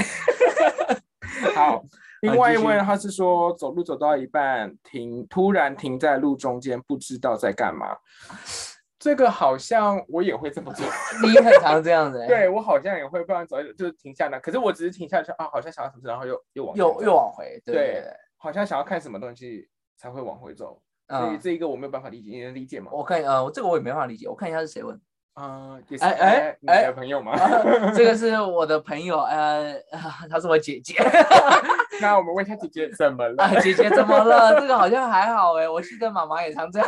[1.55, 1.83] 好，
[2.21, 7.97] 另外一位他是说走路走到一半停，突然停在路中间，不知道在干嘛。
[8.99, 10.85] 这个好像我也会这么做，
[11.27, 18.13] 你很常这样子、 欸，对我好像也会，不然走就是停下来，可是我只是停下来说啊，好像想要什么，然后又又往又又往回，对对对对。
[18.37, 22.91] 好像想要看什么东西才会往回走，所以嗯，这一个我没有办法理解，你能理解吗？
[22.93, 24.97] 我看呃，这个我也没办法理解，我看一下是谁问。
[25.35, 27.33] 嗯，也是哎哎你哎的朋友吗？
[27.95, 29.73] 这个是 我的朋友，呃，
[30.29, 30.95] 她是我姐姐。
[32.01, 33.43] 那我们问一下姐姐怎么了？
[33.43, 34.59] 啊，姐姐怎么了？
[34.59, 36.87] 这个好像还好哎，我记得妈妈也常这样。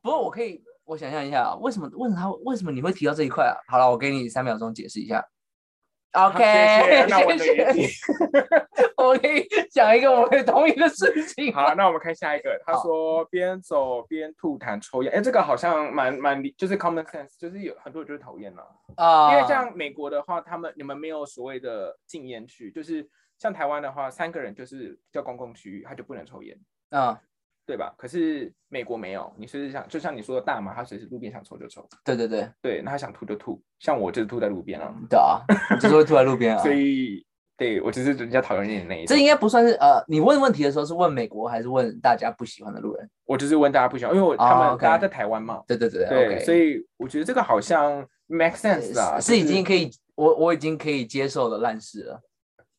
[0.00, 3.56] 不过我可以，我想象一下啊，为什么为什么他为什么你会提到这一块啊？
[3.68, 5.22] 好了，我给你三秒钟解释一下。
[6.14, 7.92] 好 OK，那我能谢谢理解。
[8.96, 11.52] 我可以讲一个我可以同意的事情。
[11.52, 12.56] 好，那我们看下一个。
[12.64, 18.64] 他说边走边吐痰抽烟，哎，这个好像蛮蛮，就是 common sense，就是有很多人就是讨厌了。
[18.96, 23.06] 啊，因为像美国的话，他们你们没有所谓的禁烟区，就是
[23.36, 26.56] 像台湾的话，三个人就是叫公共区域，他就不能抽烟。
[26.90, 27.16] 嗯，
[27.66, 27.94] 对吧？
[27.96, 35.40] 可是美国没有，你随时想，就像你说的大麻，他随时路边想抽就抽，对对对，对，那他想吐就吐，像我就是吐在路边啊，对啊，
[35.74, 36.60] 你就是会吐在路边啊。
[36.64, 37.24] 所以
[37.56, 43.08] 对我只是人家讨厌你的那一种，这应该不算是呃，你问问题的时候是问美国还是问大家不喜欢的路人？
[43.24, 52.20] 我就是问大家不喜欢，因为我他们、大家在台湾嘛，对对对对所以我觉得这个好像 make sense 啊，是已就是经可以，我我已经可以接受的烂事了。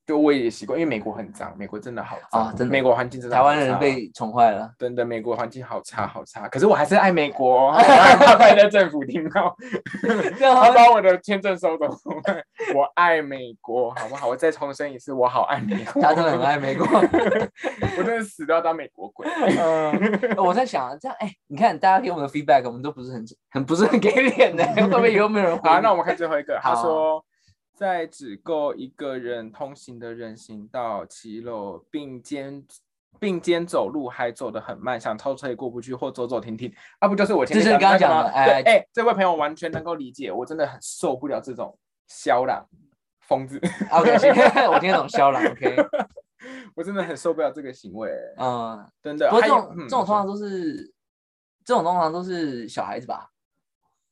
[0.05, 4.71] 就我也习惯，因为美国很脏，美国真的好脏啊真的美国环境真的台湾好差人被宠坏了。
[4.77, 8.15] 真的美国环境好差好差，可是我还是爱美国， 我害
[8.55, 9.55] 怕政府听到。
[10.39, 11.87] 他把我的签证收走，
[12.75, 14.27] 我爱美国，好不好？
[14.27, 16.01] 我再重申一次，我好爱美国。
[16.01, 16.85] 他真的很爱美国。
[17.97, 19.27] 我真的死都要当美国鬼。
[19.27, 26.59] 嗯，我在想啊，这样哎、你看大家给我们的 feedback，我们都不是很很不是很给脸的，会不会以后没有人回好，你那我们看最后一个。
[26.61, 27.23] 他说，
[27.75, 32.65] 在只够一个人通行的人行道骑楼并肩
[33.19, 42.65] 并肩走路，还走得很慢，想超车也过不去，或走走停停，啊，不就是我前面就是你刚刚讲的哎对，哎，这位朋友完全能够理解，我真的很受不了这种嚣张
[43.21, 43.59] 疯子
[43.91, 44.11] ，OK，
[44.71, 45.75] 我听得懂肖朗 OK，
[46.75, 49.29] 我真的很受不了这个行为，嗯，真的。
[49.29, 50.93] 不过这种这种通常都是
[51.65, 53.29] 这种通常都是小孩子吧？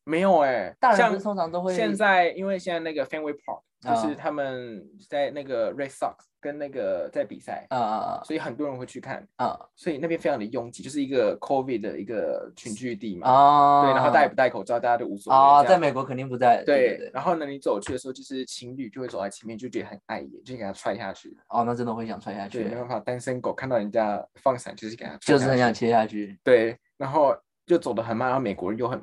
[0.05, 13.29] 没有哎、像通常都会现在因为现在那个 Fenway Park 就是啊他们在那个 Red Sox 跟那个在比赛，啊啊所以很多人会去看，啊所以那边非常的拥挤，就是一个 COVID 的一个群聚地嘛。
[13.29, 13.81] 啊！
[13.83, 15.39] 对，然后大家不戴口罩，大家都无所谓。
[15.39, 16.63] 啊，在美国肯定不在。
[16.65, 17.09] 对。
[17.13, 21.37] 然后呢，你走去的时候，就是情侣就会走在前面，就觉得很碍眼，就给他踹下去。
[21.47, 26.37] 哦，那真的会想踹下去，没，办法，单身狗看到人家放伞，就是给他就是很想切下去。
[26.43, 27.35] 对，然后
[27.65, 29.01] 就走得很慢，然后美国人又很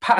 [0.00, 0.16] 怕，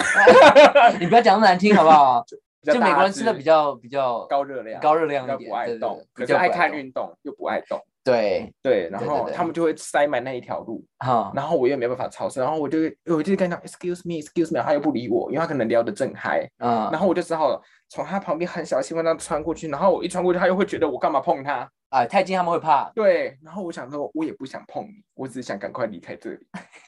[0.99, 2.25] 你不要讲那么难听好不好？
[2.63, 7.81] 就美国人吃的比较比较高热量，高热量一点，不爱动，比较爱看运动又不爱动。
[8.03, 21.69] 对，对，然后他们就会塞满那一条路，哈，然后我又没办法超车，然后我就我就跟他 excuse me excuse me，他又不理我，因为他可能聊得正嗨，嗯，然后我就只好从他旁边很小心地这样穿过去，然后我一穿过去，他又会觉得我干嘛碰他？
[21.91, 26.39] 啊，太近他们会怕，对，然后我想说，我也不想碰你，我只是想赶快离开这里。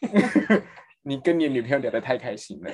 [1.09, 2.71] 你跟你女朋友聊得太开心了，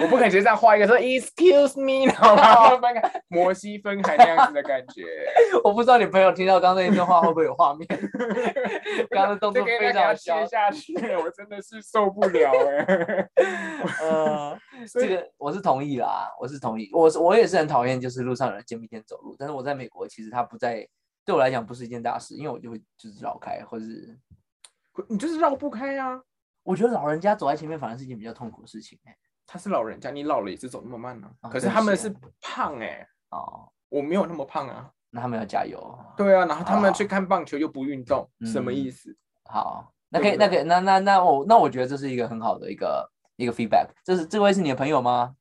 [0.00, 5.06] 我不可能直接这样画一个说 excuse me，然后把他们分开，摩西分开那样子的感觉。
[5.64, 7.88] 我不知道你朋友听到刚刚那一段话会不会有画面，
[9.08, 13.28] 刚刚的动这作非常小，下去，我真的是受不了哎。
[14.04, 14.58] 呃，
[14.92, 20.86] 这个我是同意啦，我是同意，我是我也是很讨厌就是路上有人肩并肩走路，但是我在美国其实他不在，
[21.24, 24.18] 对我来讲不是一件大事，因为我就会就是绕开，或是
[25.08, 26.20] 你就是绕不开啊。
[26.70, 34.88] 我觉得老人家走在前面反而是一件比较痛苦的事情、欸，他是老人家，你老了也是走那么慢呢、哦可是他们是胖哎、哦，我没有那么胖啊。
[35.10, 35.98] 那他们要加油。
[36.16, 39.12] 对啊，然后他们啊去看棒球又不运动，什么嗯意思？
[39.46, 43.88] 好，那可以，对对那可以，那那那我那我觉得这是一个很好的一个一个 feedback。
[44.04, 45.34] 这是这位是你的朋友吗？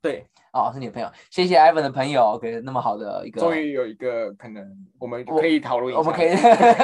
[0.00, 4.64] 对，哦，是你的朋友，谢谢 Ivan 的朋友给那么好的一个，终于有一个可能
[4.98, 5.98] 我们可以讨论一下。
[5.98, 6.30] 我们可以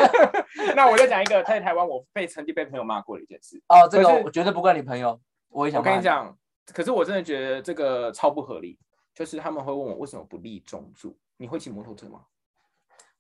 [0.75, 3.63] 那我再讲一个，在台湾我被曾经被朋友骂过的一件事。
[3.69, 6.37] 哦，这个我绝对不怪你朋友，我也想我跟你讲，
[6.73, 8.79] 可是我真的觉得这个超不合理。
[9.15, 11.17] 就是他们会问我为什么不立中柱？
[11.37, 12.23] 你会骑摩托车吗？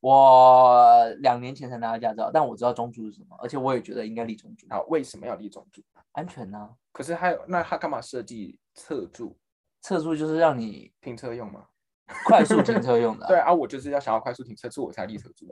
[0.00, 5.80] 我两年前才拿到驾照，但我知道中柱是什么，而且我也觉得应该立中柱，好，为什么要立中柱？
[6.10, 9.36] 安全呢、可是还有，那他干嘛设计侧柱
[9.84, 11.66] 侧柱就是让你停车用吗？
[12.26, 15.46] 快速停车用的啊、对啊，我就是要想要快速停车，所以我才立侧柱。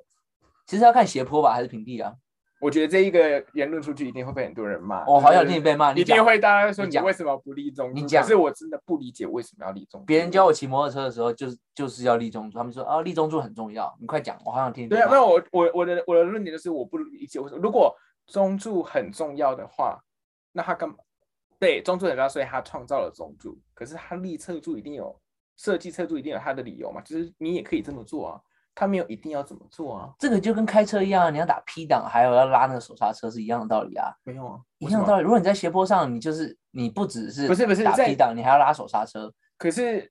[0.66, 2.14] 其实要看斜坡吧，还是平地啊？
[2.58, 5.04] 我觉得这一个言论出去一定会被很多人骂。
[5.06, 5.92] 我好想就是听你被骂。
[5.92, 7.94] 一定会大家说你为什么不立中柱？
[7.94, 10.06] 你讲可是我真的不理解为什么要立中柱。
[10.06, 15.16] 别人教我骑摩托车的时候，就是就是要立中柱，他们说啊立中柱很重要，你快讲，我好想听你对啊，骂。
[15.16, 17.94] 那我我我的我的论点就是我不理解为什么，如果
[18.26, 20.00] 中柱很重要的话，
[20.52, 20.94] 那他干嘛？
[21.62, 23.56] 对，中柱很重要，所以他创造了中柱。
[23.72, 25.16] 可是他立侧柱一定有
[25.56, 28.40] 设计侧柱一定有他的理由嘛，就是你也可以这么做啊，
[28.74, 35.22] 他没有一定要怎么做啊，这个就跟开车一样，你要打 P 档，还有要拉那个手刹车是一样的道理啊，没有啊，一样的道理。
[35.22, 40.10] 如果你在斜坡上，你就是你不只是不是不是打在 P 档，你还要拉手刹车，可是，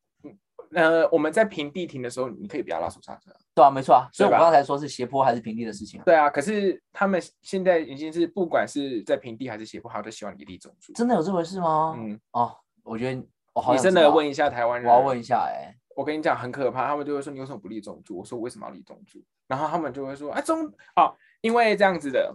[0.73, 3.37] 呃，我们在平地停的时候，你可以不要拉手刹车啊。
[3.53, 4.07] 对啊，没错啊。
[4.13, 10.93] 所以我刚才说是斜坡还是平地的事情啊，对啊，可是他们现在已经是不管是在平地还是斜坡，他都希望你立中柱。
[10.93, 11.95] 真的有这回事吗？
[11.97, 18.17] 嗯，哦，我觉得我好你真的问一下台湾人，我要问一下哎、我跟你讲很可怕，他们就会说你为什么不立中柱？
[18.19, 19.21] 我说我为什么要立中柱？
[19.47, 20.65] 然后他们就会说啊中
[20.95, 22.33] 哦，因为这样子的，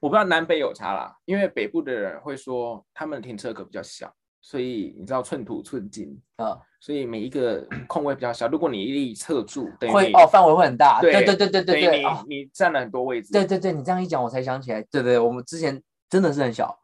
[0.00, 4.10] 我不知道南北有差啦，因为北部的人会说他们的停车格比较小，
[4.42, 8.48] 所以你知道寸土寸金，啊，所以每一个空位比较小。
[8.48, 13.32] 如果你立侧柱，等于会哦范围会很大，对对对对对对对，哦你你占了很多位置。
[13.32, 16.78] 对对对，你这样一讲我才想起来，对对，我们之前真的是很小，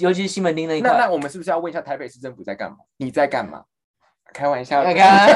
[0.00, 2.76] 尤其是西门町那一块，那那我们是不是要问一下台北市政府在干嘛？
[2.98, 3.64] 你在干嘛？
[4.32, 5.28] 开玩笑，看看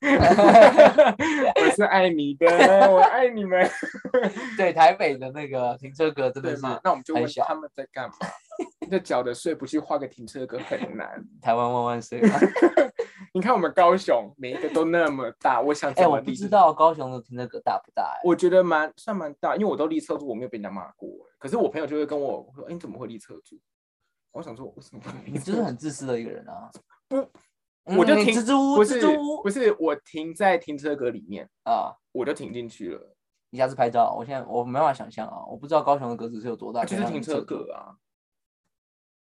[1.54, 2.46] 我是爱你的，
[2.90, 3.68] 我爱你们，
[4.56, 6.62] 对台北的那个停车格真的是？
[6.82, 8.14] 那我们就问很小他们在干嘛？
[8.88, 11.22] 你的缴的税不去画个停车格很难。
[11.42, 12.22] 台湾万万岁。
[13.34, 21.06] 你看我们高雄每一个都那么大，我想哎、我知道高雄的停车格大不大哎、我觉得蛮算蛮大，因为我都立侧柱，我没有被人家骂过。
[21.38, 23.60] 可是我朋友就会跟我说：“哎、你怎么会立侧柱？”
[24.32, 26.70] 我想说，为什么你就是很自私的一个人啊。
[27.06, 27.16] 不
[27.84, 28.34] 嗯，我就停
[28.74, 29.00] 不是
[29.42, 31.92] 不是我停在停车格里面，啊！
[32.12, 33.14] 我就停进去了，
[33.50, 37.96] 你下次拍照，我现在我没办法想象啊，我不知道高雄的格子是有多大，它就是停车格啊。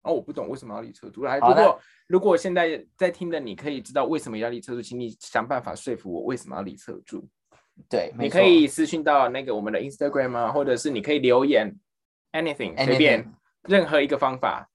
[0.08, 1.24] 哦，我不懂为什么要立车主。
[1.24, 7.28] 来，如果如果现在在听的你可以知道为什么要立车主，请你想办法说服我为什么要立车主。
[7.88, 11.72] 对，你可以私讯到那个我们的 Instagram 啊，或者是你可以留言
[12.32, 13.32] ，anything 随便
[13.64, 14.68] 任何一个方法，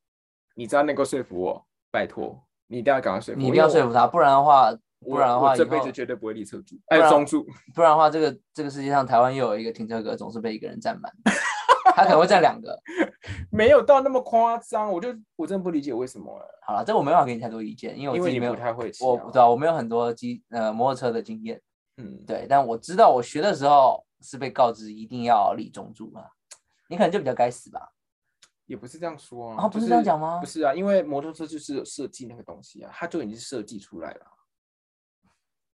[0.54, 7.44] 你只要能够说服我，拜托你一定要赶快说服我，你一定要说服他，不然的话，不然的话我这辈子绝对不会立车主，哎，中柱。
[7.74, 11.12] 不然的话，这个这个世界上台湾又有一个停车格总是被一个人占满。
[11.94, 12.80] 他可能会占两个。
[13.50, 21.60] 没有到那么夸张，我就我真的不理解为什么了，好了，这我没办法给你太多意见，因为我自己没有，太会骑、啊，我不知道我没有很多机呃摩托车的经验，
[21.98, 26.24] 嗯，对，但我知道我学的时候是被告知一定要立中柱嘛，
[26.88, 27.92] 你可能就比较该死吧？
[28.66, 34.26] 也不是这样说啊，啊不是这样讲吗不是啊，因为摩托车就是有设计那个东西啊，它就已经是设计出来了。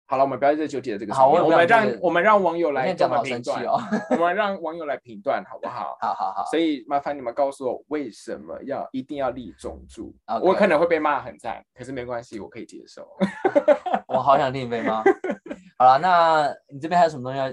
[0.06, 1.14] 好了，我们不要再纠结这个事情。
[1.14, 3.80] 好我们让我们让网友来现在讲的好跟我们评断，哦。
[4.10, 5.96] 我们让网友来评断好不好？
[6.02, 13.08] 好好好，所以麻烦你们告诉我，为什么要一定要立中柱我可能会被骂很惨，可是没关系，我可以接受。
[14.06, 15.02] 我好想听你被骂？
[15.78, 17.46] 好了，那你这边还有什么东西要，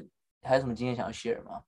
[0.49, 1.61] 还有什么经验想要 share 吗？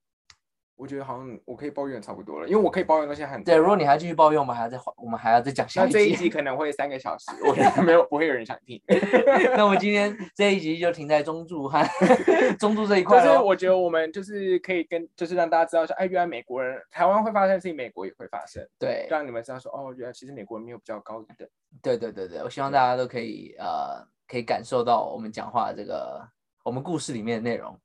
[0.75, 6.29] 我觉得好像我可以抱怨差不多了，因为我可以抱怨的东西很多对，如果你还继续抱怨，我们还要再我们还要再讲下那这一集。
[6.29, 8.81] 可能会三个小时，我觉得 没有不会有人想听。
[9.55, 11.79] 那我们今天这一集就停在中柱和
[12.59, 13.33] 中柱这一就块咯。
[13.33, 21.47] 是我觉得我们就是可以跟，就是让大家知道说，哎，原来美国人台湾会发生的事情，美国也会发生，对让你们知道说，哦，原来其实美国人没有比较高一等。
[21.81, 26.27] 对对对对，我希望大家都可以呃可以感受到我们讲话的这个
[26.63, 27.79] 我们故事里面的内容。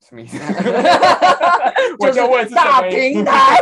[0.00, 0.38] 什么意思？
[2.00, 3.56] 我就就问大平台，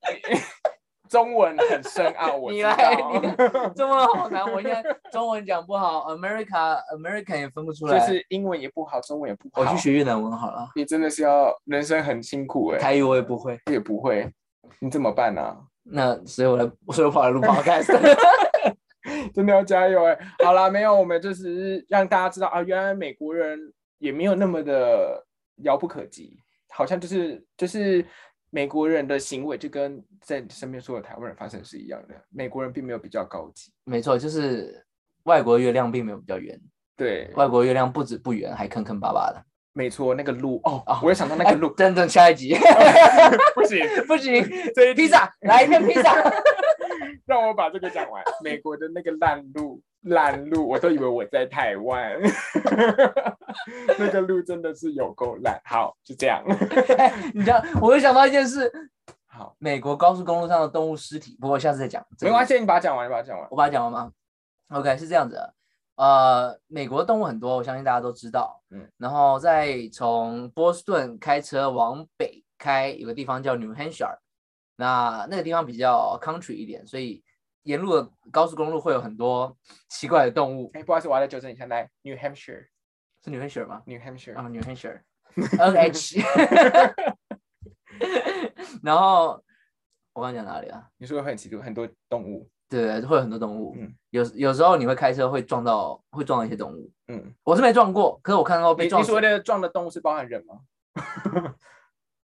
[1.08, 2.94] 中文很深奥，我你来
[3.76, 7.98] 中文好难，我现在中文讲不好，America American 也分不出来。
[7.98, 9.62] 就是英文也不好，中文也不好。
[9.62, 13.58] 我去学越南文好了，你真的是要人生很辛苦哎、台语我也不会。
[13.70, 14.28] 也不会，
[14.80, 15.56] 你怎么办呢、啊？
[15.82, 17.92] 那所以我来，所以我跑来录 podcast。
[19.34, 23.58] 真的要加油哎、好啦，没有，我们就只是让大家知道啊，原来美国人
[24.00, 25.24] 也没有那么的
[25.62, 26.36] 遥不可及，
[26.68, 28.04] 好像就是就是
[28.50, 34.84] 美国人的行为就跟在身边所有台湾人发生是一样的，美国人并没有比较高级，没错，就是
[35.22, 36.60] 外国月亮并没有比较圆，
[36.96, 39.40] 对，外国月亮不止不圆，还坑坑巴巴的。
[39.72, 42.56] 没错，那个路哦哦，我也想到那个 哎路，等等下一集，
[43.54, 44.44] 不行， 不行，
[44.74, 46.12] 这一披萨来一片披萨。
[47.24, 48.20] 让我把这个讲完。
[48.42, 52.18] 美国的那个烂路，烂路，我都以为我在台湾，
[53.98, 55.60] 那个路真的是有够烂。
[55.64, 56.42] 好，就这样。
[56.98, 58.70] 哎你知道，我又想到一件事，
[59.26, 62.04] 好，美国高速公路上的动物尸体，不过下次再讲。
[62.16, 63.46] 系，没关系，你把它讲完，你把它讲完。
[63.50, 64.10] 我把它讲完吗
[64.70, 65.54] ？OK，是这样子的。
[65.96, 68.62] 呃，美国动物很多，我相信大家都知道。
[68.70, 74.16] 嗯嗯，然后再从波士顿开车往北开，有个地方叫 New Hampshire，
[74.76, 77.22] 那那个地方比较 country 一点，所以
[77.64, 79.54] 沿路的高速公路会有很多
[79.88, 80.70] 奇怪的动物。
[80.74, 82.64] 哎，不好意思，我要再纠正一下，来，New Hampshire，New
[83.24, 86.20] 是 New Hampshire 吗？New？Hampshire，、啊、 n e w Hampshire，N H。
[88.82, 89.42] 然后
[90.12, 90.88] 我刚刚讲哪里啊？
[90.96, 93.74] 你说有很奇怪很多动物，对对，会有很多动物。
[93.78, 96.90] 嗯有有时候你会开车会撞到，会撞到一些动物。
[97.08, 99.20] 嗯，我是没撞过，可是我看到被撞你你所谓。
[99.22, 100.60] 的撞的动物是包含人吗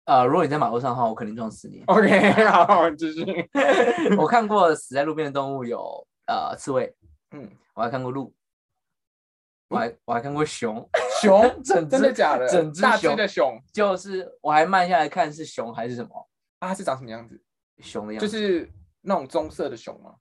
[0.09, 1.83] 呃，如果你在马路上的话，我肯定撞死你。
[1.87, 3.23] OK，好，继续。
[4.17, 5.79] 我看过死在路边的动物有
[6.25, 6.91] 呃刺猬，
[7.29, 8.33] 嗯，我还看过鹿，
[9.67, 10.89] 我还我还看过熊，
[11.21, 12.47] 熊， 真的假的？
[12.47, 16.09] 整只大只熊的熊就是我还慢下来看是熊还是什么
[16.57, 17.39] 啊，它是长什么样子？
[17.77, 18.67] 熊的样子，就是
[19.01, 20.15] 那种棕色的熊吗？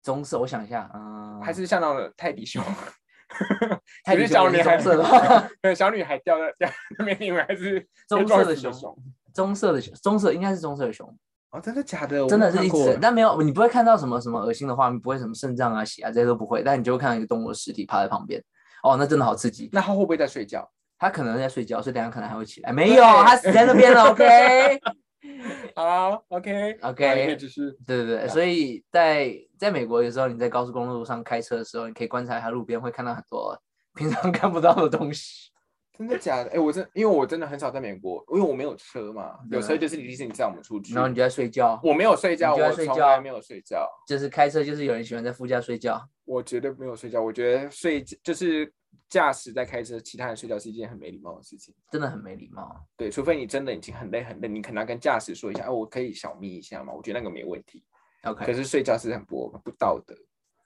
[0.00, 0.38] 棕色。
[0.38, 2.62] 我想一下，嗯，还是像那种泰迪熊？
[4.04, 5.48] 泰迪只是小女孩色的吗？
[5.60, 8.96] 对，小女孩掉在掉在那边，以为还是棕色的熊？
[9.34, 11.06] 棕色的熊，棕色应该是棕色的熊，
[11.50, 12.26] 哦，真的假的？
[12.26, 18.42] 真的是一只，但没有你不会看到什么什么恶心的画面，不会什么肾脏啊、血啊这些都不会，但你就会看到一个动物的尸体趴在旁边，
[18.82, 19.68] 哦，那真的好刺激。
[19.72, 20.68] 那他会不会在睡觉？
[21.00, 22.72] 它可能在睡觉，所以等一下可能还会起来。
[22.72, 24.10] 没有，它死在那边了。
[24.10, 24.80] OK，
[25.74, 27.60] 好，OK OK 好你可以继续。
[27.86, 33.56] 对对对，所以在在美国有时候你在高速公路上开车的时候，你可以观察一下路边会看到很多
[33.94, 35.50] 平常看不到的东西。
[35.98, 36.50] 真的假的？
[36.50, 40.94] 哎、我真因为我真的很少在美国，因为我没有车嘛，有车对就是迪士尼载我们出去。
[40.94, 46.00] 然后你就在睡觉，我没有睡觉，我从来没有睡觉，就是开车就是有人喜欢在副驾睡觉。
[46.24, 47.20] 我绝对没有睡觉。
[47.20, 48.72] 我觉得睡就是
[49.08, 51.74] 驾驶在开车，其他人睡觉是一件很没礼貌的事情。
[51.90, 52.74] 真的很没礼貌。
[52.96, 57.82] 对，除非你真的已经很累很累，你可能要跟驾驶说一下，哎、我可以小眯一下嘛，我觉得那个没问题。
[58.24, 60.14] OK 可是睡觉是很不不道德。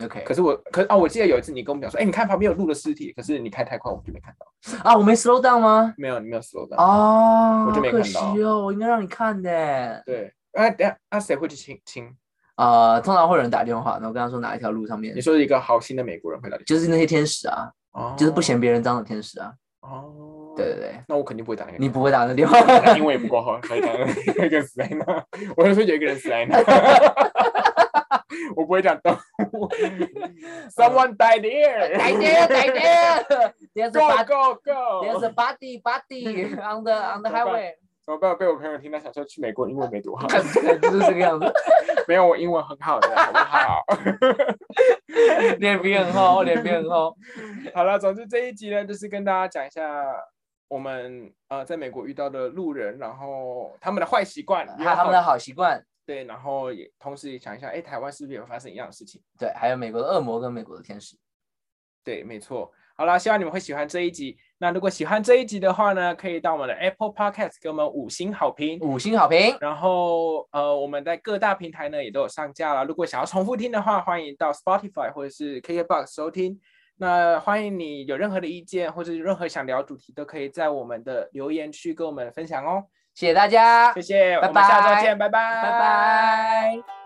[0.04, 4.46] OK，可是我，可啊，我记得有一次你跟我们讲说，哎、你看旁边有鹿的尸体，可是你开太快，我就没看到。
[4.82, 5.94] 啊，我没 slow down 吗？
[5.98, 6.76] 没有，你没有 slow down。
[6.76, 10.02] 哦，我就没好可惜看到哦，我应该让你看的。
[10.06, 12.08] 对，啊，等下啊，谁会去亲亲？
[12.56, 19.52] 呃，通常会有人打电话，然后跟他说哪一条路上面你，说一个好心的美国人会来，就是那些天使啊，哦就是不嫌别人脏的天使啊。
[19.80, 22.56] 哦，对对对，那我肯定不会打你不会打那电话。
[22.96, 23.88] 因为也不够好，所以打
[24.36, 25.24] 那个 死在那。
[25.56, 26.56] 我就说有一个人死在那，
[28.56, 29.12] 我不会讲动
[29.52, 29.68] 物。
[30.74, 31.96] Someone died here.
[31.96, 33.52] Die there, die there.
[33.74, 35.02] There's a Go body, go go.
[35.04, 37.76] there's a body, body on the on the highway.
[38.04, 38.36] 怎么办？
[38.36, 41.46] 被我朋友听到，想说去美国英文没读好，就是这个样子，
[42.08, 43.80] 没有我英文很好的，好不好？
[45.60, 47.16] 脸皮很厚，脸皮很厚。
[47.72, 50.04] 好了，总之这一集呢，就是跟大家讲一下
[50.66, 59.22] 我们呃在美国遇到的路人，然后他们的坏习惯，还有他们的好习惯，对，然后也同时也想一下，哎，台湾是不是有发生一样的事情？
[59.38, 61.16] 对，还有美国的恶魔跟美国的天使。
[62.04, 62.72] 对，没错。
[62.94, 64.36] 好啦，希望你们会喜欢这一集。
[64.58, 69.56] 那如果喜欢这一集的话呢，可以到我们的 Apple Podcast 给我们五星好评，五星好评。
[69.60, 72.84] 然后呃，我们在各大平台呢也都有上架了。
[72.84, 76.60] 如果想要重复听的话，欢迎到 Spotify 或者是 KKBox 收听。
[76.96, 82.84] 那欢迎你有任何的意见或者任何想聊主题，都可以在我们的留言区跟我们分享哦。
[83.14, 87.01] 谢谢大家，谢谢，拜拜，下周见，拜拜，拜拜。